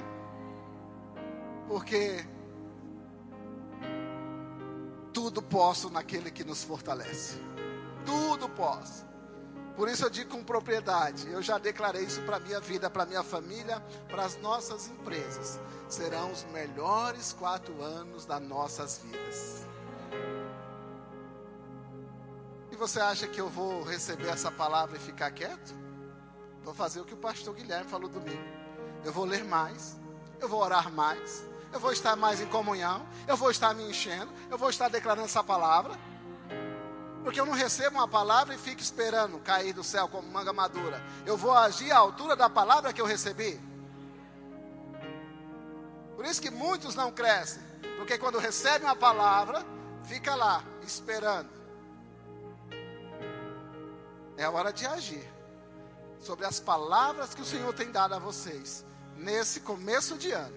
Porque 1.68 2.26
tudo 5.12 5.42
posso 5.42 5.90
naquele 5.90 6.30
que 6.30 6.44
nos 6.44 6.64
fortalece. 6.64 7.42
Tudo 8.06 8.48
posso. 8.50 9.13
Por 9.76 9.90
isso 9.90 10.06
eu 10.06 10.10
digo 10.10 10.30
com 10.30 10.44
propriedade, 10.44 11.28
eu 11.32 11.42
já 11.42 11.58
declarei 11.58 12.04
isso 12.04 12.22
para 12.22 12.38
a 12.38 12.40
minha 12.40 12.60
vida, 12.60 12.90
para 12.90 13.04
a 13.04 13.06
minha 13.08 13.24
família, 13.24 13.84
para 14.08 14.24
as 14.24 14.38
nossas 14.38 14.88
empresas. 14.88 15.60
Serão 15.90 16.32
os 16.32 16.44
melhores 16.46 17.34
quatro 17.34 17.82
anos 17.82 18.26
das 18.26 18.42
nossas 18.42 19.00
vidas. 19.00 19.66
E 22.72 22.76
você 22.76 23.00
acha 23.00 23.28
que 23.28 23.42
eu 23.42 23.50
vou 23.50 23.84
receber 23.84 24.30
essa 24.30 24.52
palavra 24.52 24.98
e 24.98 25.00
ficar 25.00 25.32
quieto? 25.32 25.74
Vou 26.64 26.74
fazer 26.74 27.02
o 27.02 27.06
que 27.06 27.14
o 27.14 27.18
pastor 27.18 27.54
Guilherme 27.56 27.90
falou 27.90 28.08
domingo. 28.08 28.44
Eu 29.04 29.12
vou 29.12 29.26
ler 29.26 29.44
mais, 29.44 30.00
eu 30.40 30.48
vou 30.48 30.62
orar 30.62 30.92
mais, 30.92 31.44
eu 31.72 31.80
vou 31.80 31.92
estar 31.92 32.16
mais 32.16 32.40
em 32.40 32.46
comunhão, 32.46 33.06
eu 33.28 33.36
vou 33.36 33.50
estar 33.50 33.74
me 33.74 33.84
enchendo, 33.90 34.32
eu 34.50 34.58
vou 34.58 34.70
estar 34.70 34.88
declarando 34.88 35.26
essa 35.26 35.44
palavra. 35.44 35.98
Porque 37.24 37.40
eu 37.40 37.46
não 37.46 37.54
recebo 37.54 37.98
uma 37.98 38.08
palavra 38.08 38.54
e 38.54 38.58
fico 38.58 38.82
esperando 38.82 39.40
cair 39.40 39.74
do 39.74 39.84
céu 39.84 40.10
como 40.10 40.30
manga 40.30 40.52
madura. 40.52 41.02
Eu 41.26 41.38
vou 41.38 41.54
agir 41.54 41.92
à 41.92 41.98
altura 41.98 42.36
da 42.36 42.50
palavra 42.50 42.92
que 42.92 43.00
eu 43.00 43.06
recebi. 43.06 43.60
Por 46.16 46.26
isso 46.26 46.42
que 46.42 46.52
muitos 46.52 46.96
não 46.96 47.12
crescem. 47.12 47.64
Porque 47.98 48.18
quando 48.18 48.40
recebem 48.40 48.88
uma 48.88 48.96
palavra, 48.96 49.66
fica 50.04 50.36
lá, 50.36 50.64
esperando. 50.82 51.50
É 54.36 54.48
hora 54.50 54.74
de 54.74 54.86
agir. 54.86 55.32
Sobre 56.20 56.46
as 56.46 56.60
palavras 56.60 57.34
que 57.34 57.42
o 57.42 57.46
Senhor 57.46 57.74
tem 57.74 57.90
dado 57.90 58.16
a 58.16 58.20
vocês. 58.20 58.86
Nesse 59.16 59.62
começo 59.62 60.18
de 60.18 60.32
ano. 60.32 60.56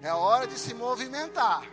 É 0.00 0.12
hora 0.12 0.46
de 0.46 0.58
se 0.58 0.72
movimentar. 0.72 1.64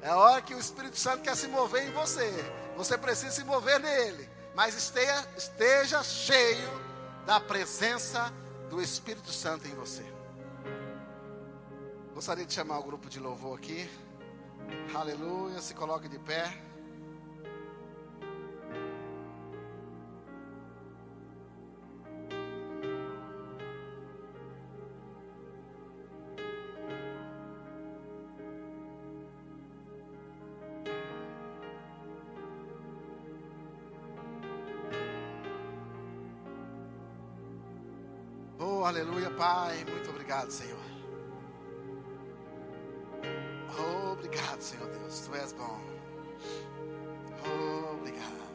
É 0.00 0.12
hora 0.12 0.40
que 0.40 0.54
o 0.54 0.58
Espírito 0.58 0.98
Santo 0.98 1.22
quer 1.22 1.36
se 1.36 1.46
mover 1.48 1.86
em 1.86 1.92
você. 1.92 2.32
Você 2.76 2.98
precisa 2.98 3.30
se 3.30 3.44
mover 3.44 3.80
nele, 3.80 4.28
mas 4.54 4.76
esteja, 4.76 5.28
esteja 5.36 6.02
cheio 6.02 6.68
da 7.24 7.40
presença 7.40 8.32
do 8.68 8.80
Espírito 8.80 9.32
Santo 9.32 9.66
em 9.66 9.74
você. 9.74 10.04
Gostaria 12.14 12.44
de 12.44 12.52
chamar 12.52 12.78
o 12.78 12.82
grupo 12.82 13.08
de 13.08 13.18
louvor 13.18 13.58
aqui. 13.58 13.90
Aleluia, 14.94 15.60
se 15.60 15.74
coloque 15.74 16.08
de 16.08 16.18
pé. 16.18 16.65
Aleluia, 38.86 39.30
Pai. 39.30 39.84
Muito 39.84 40.10
obrigado, 40.10 40.50
Senhor. 40.50 40.78
Obrigado, 44.12 44.60
Senhor 44.60 44.88
Deus. 44.88 45.20
Tu 45.20 45.34
és 45.34 45.52
bom. 45.52 45.80
Obrigado. 47.92 48.46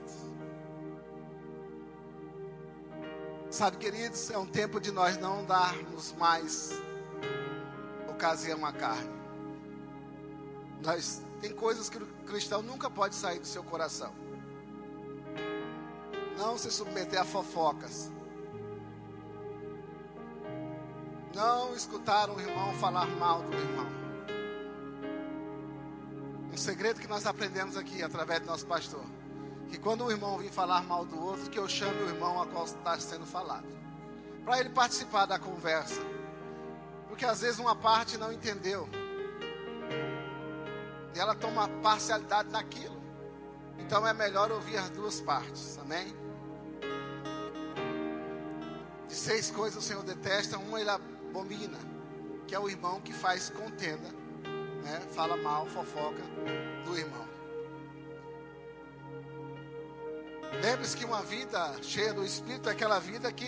Sabe, 3.50 3.78
queridos, 3.78 4.30
é 4.32 4.38
um 4.38 4.46
tempo 4.46 4.80
de 4.80 4.92
nós 4.92 5.18
não 5.18 5.46
darmos 5.46 6.14
mais 6.14 6.72
ocasião 8.10 8.66
à 8.66 8.72
carne. 8.72 9.22
Nós 10.82 11.22
tem 11.42 11.54
coisas 11.54 11.90
que 11.90 11.98
o 11.98 12.08
cristão 12.26 12.62
nunca 12.62 12.90
pode 12.90 13.16
sair 13.16 13.40
do 13.40 13.48
seu 13.48 13.64
coração. 13.64 14.14
Não 16.38 16.58
se 16.58 16.72
submeter 16.72 17.20
a 17.20 17.26
fofocas 17.26 18.12
não 21.34 21.74
escutar 21.74 22.30
o 22.30 22.40
irmão 22.40 22.74
falar 22.76 23.08
mal 23.08 23.42
do 23.42 23.54
irmão. 23.54 23.88
Um 26.52 26.58
segredo 26.58 27.00
que 27.00 27.08
nós 27.08 27.26
aprendemos 27.26 27.78
aqui 27.78 28.04
através 28.04 28.42
do 28.42 28.48
nosso 28.48 28.66
pastor. 28.66 29.04
Que 29.70 29.78
quando 29.78 30.04
o 30.04 30.12
irmão 30.12 30.38
vir 30.38 30.52
falar 30.52 30.84
mal 30.84 31.06
do 31.06 31.18
outro, 31.18 31.50
que 31.50 31.58
eu 31.58 31.68
chame 31.68 32.04
o 32.04 32.10
irmão 32.10 32.42
a 32.42 32.46
qual 32.46 32.66
está 32.66 33.00
sendo 33.00 33.26
falado. 33.26 33.66
Para 34.44 34.60
ele 34.60 34.70
participar 34.70 35.26
da 35.26 35.40
conversa. 35.40 36.02
Porque 37.08 37.26
às 37.26 37.42
vezes 37.42 37.60
uma 37.60 37.76
parte 37.76 38.18
não 38.18 38.34
entendeu. 38.34 38.90
E 41.16 41.20
ela 41.20 41.36
toma 41.36 41.70
parcialidade 41.82 42.50
naquilo. 42.50 43.02
Então 43.80 44.06
é 44.06 44.14
melhor 44.14 44.52
ouvir 44.52 44.78
as 44.78 44.90
duas 44.90 45.22
partes. 45.22 45.78
Amém? 45.80 46.14
De 49.08 49.16
seis 49.16 49.50
coisas 49.52 49.84
o 49.84 49.86
Senhor 49.86 50.04
detesta, 50.04 50.58
uma 50.58 50.80
ele 50.80 50.90
abomina, 51.32 51.80
que 52.46 52.54
é 52.54 52.60
o 52.60 52.70
irmão 52.70 53.00
que 53.00 53.14
faz 53.14 53.50
contenda, 53.50 54.10
né? 54.84 55.00
fala 55.12 55.38
mal, 55.38 55.66
fofoca 55.66 56.22
do 56.86 56.98
irmão. 56.98 57.26
Lembre-se 60.62 60.98
que 60.98 61.06
uma 61.06 61.22
vida 61.24 61.82
cheia 61.82 62.14
do 62.14 62.26
Espírito 62.26 62.68
é 62.68 62.74
aquela 62.74 63.00
vida 63.00 63.32
que 63.32 63.48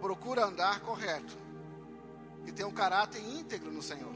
procura 0.00 0.46
andar 0.46 0.80
correto 0.80 1.36
e 2.46 2.52
tem 2.52 2.64
um 2.64 2.72
caráter 2.72 3.22
íntegro 3.22 3.70
no 3.70 3.82
Senhor. 3.82 4.14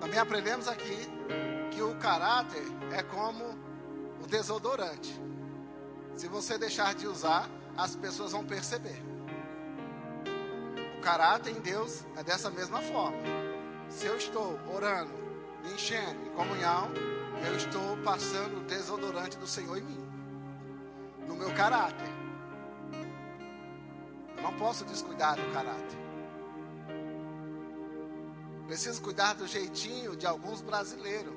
Também 0.00 0.20
aprendemos 0.20 0.68
aqui 0.68 0.96
que 1.72 1.82
o 1.82 1.96
caráter 1.96 2.62
é 2.92 3.02
como 3.02 3.44
o 4.22 4.26
desodorante. 4.28 5.20
Se 6.14 6.28
você 6.28 6.56
deixar 6.56 6.94
de 6.94 7.08
usar, 7.08 7.50
as 7.76 7.96
pessoas 7.96 8.30
vão 8.30 8.44
perceber. 8.44 9.17
O 10.98 11.00
caráter 11.00 11.56
em 11.56 11.60
Deus 11.60 12.04
é 12.16 12.24
dessa 12.24 12.50
mesma 12.50 12.82
forma. 12.82 13.16
Se 13.88 14.04
eu 14.06 14.16
estou 14.16 14.58
orando, 14.74 15.12
me 15.62 15.72
enchendo 15.72 16.26
em 16.26 16.30
comunhão, 16.30 16.90
eu 17.46 17.54
estou 17.54 17.96
passando 17.98 18.58
o 18.58 18.64
desodorante 18.64 19.38
do 19.38 19.46
Senhor 19.46 19.78
em 19.78 19.82
mim, 19.82 20.04
no 21.24 21.36
meu 21.36 21.54
caráter. 21.54 22.08
Eu 24.36 24.42
não 24.42 24.52
posso 24.54 24.84
descuidar 24.84 25.36
do 25.36 25.52
caráter. 25.52 25.98
Preciso 28.66 29.00
cuidar 29.00 29.34
do 29.34 29.46
jeitinho 29.46 30.16
de 30.16 30.26
alguns 30.26 30.60
brasileiros. 30.60 31.32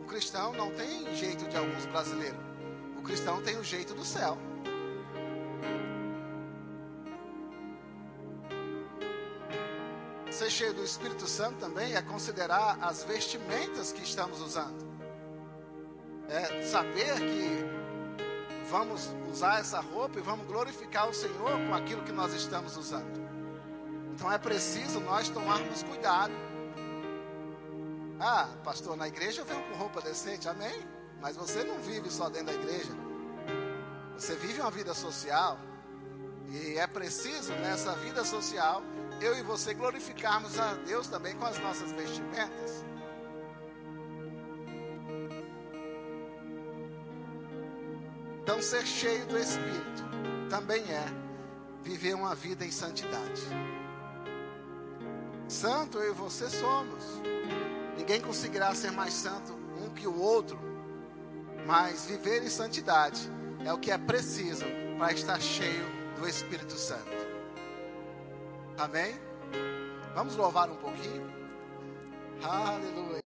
O 0.00 0.04
cristão 0.04 0.54
não 0.54 0.70
tem 0.70 1.14
jeito 1.14 1.46
de 1.46 1.56
alguns 1.56 1.84
brasileiros. 1.84 2.40
O 2.96 3.02
cristão 3.02 3.42
tem 3.42 3.58
o 3.58 3.62
jeito 3.62 3.92
do 3.92 4.06
céu. 4.06 4.38
Cheio 10.56 10.72
do 10.72 10.82
Espírito 10.82 11.26
Santo 11.26 11.58
também 11.58 11.94
é 11.94 12.00
considerar 12.00 12.78
as 12.80 13.04
vestimentas 13.04 13.92
que 13.92 14.02
estamos 14.02 14.40
usando. 14.40 14.86
É 16.30 16.62
saber 16.62 17.14
que 17.20 18.66
vamos 18.70 19.14
usar 19.30 19.60
essa 19.60 19.80
roupa 19.80 20.18
e 20.18 20.22
vamos 20.22 20.46
glorificar 20.46 21.10
o 21.10 21.12
Senhor 21.12 21.50
com 21.66 21.74
aquilo 21.74 22.02
que 22.04 22.12
nós 22.12 22.32
estamos 22.32 22.74
usando. 22.74 23.20
Então 24.14 24.32
é 24.32 24.38
preciso 24.38 24.98
nós 24.98 25.28
tomarmos 25.28 25.82
cuidado. 25.82 26.32
Ah, 28.18 28.48
pastor, 28.64 28.96
na 28.96 29.08
igreja 29.08 29.42
eu 29.42 29.44
venho 29.44 29.62
com 29.64 29.76
roupa 29.76 30.00
decente, 30.00 30.48
amém? 30.48 30.88
Mas 31.20 31.36
você 31.36 31.64
não 31.64 31.78
vive 31.80 32.10
só 32.10 32.30
dentro 32.30 32.46
da 32.46 32.54
igreja. 32.54 32.92
Você 34.16 34.34
vive 34.36 34.62
uma 34.62 34.70
vida 34.70 34.94
social. 34.94 35.58
E 36.48 36.78
é 36.78 36.86
preciso 36.86 37.52
nessa 37.52 37.92
vida 37.96 38.24
social 38.24 38.82
eu 39.20 39.36
e 39.36 39.42
você 39.42 39.74
glorificarmos 39.74 40.58
a 40.58 40.74
Deus 40.74 41.08
também 41.08 41.34
com 41.36 41.44
as 41.44 41.58
nossas 41.58 41.92
vestimentas. 41.92 42.84
Então, 48.42 48.62
ser 48.62 48.86
cheio 48.86 49.26
do 49.26 49.38
Espírito 49.38 50.04
também 50.48 50.82
é 50.82 51.04
viver 51.82 52.14
uma 52.14 52.34
vida 52.34 52.64
em 52.64 52.70
santidade. 52.70 53.42
Santo 55.48 55.98
eu 55.98 56.12
e 56.12 56.14
você 56.14 56.48
somos. 56.48 57.04
Ninguém 57.96 58.20
conseguirá 58.20 58.74
ser 58.74 58.92
mais 58.92 59.14
santo 59.14 59.52
um 59.80 59.90
que 59.90 60.06
o 60.06 60.16
outro. 60.16 60.58
Mas 61.66 62.06
viver 62.06 62.42
em 62.42 62.48
santidade 62.48 63.30
é 63.64 63.72
o 63.72 63.78
que 63.78 63.90
é 63.90 63.98
preciso 63.98 64.64
para 64.96 65.12
estar 65.12 65.40
cheio 65.40 65.84
do 66.16 66.28
Espírito 66.28 66.74
Santo. 66.74 67.25
Amém? 68.78 69.18
Vamos 70.14 70.36
louvar 70.36 70.70
um 70.70 70.76
pouquinho? 70.76 71.30
Aleluia. 72.42 73.25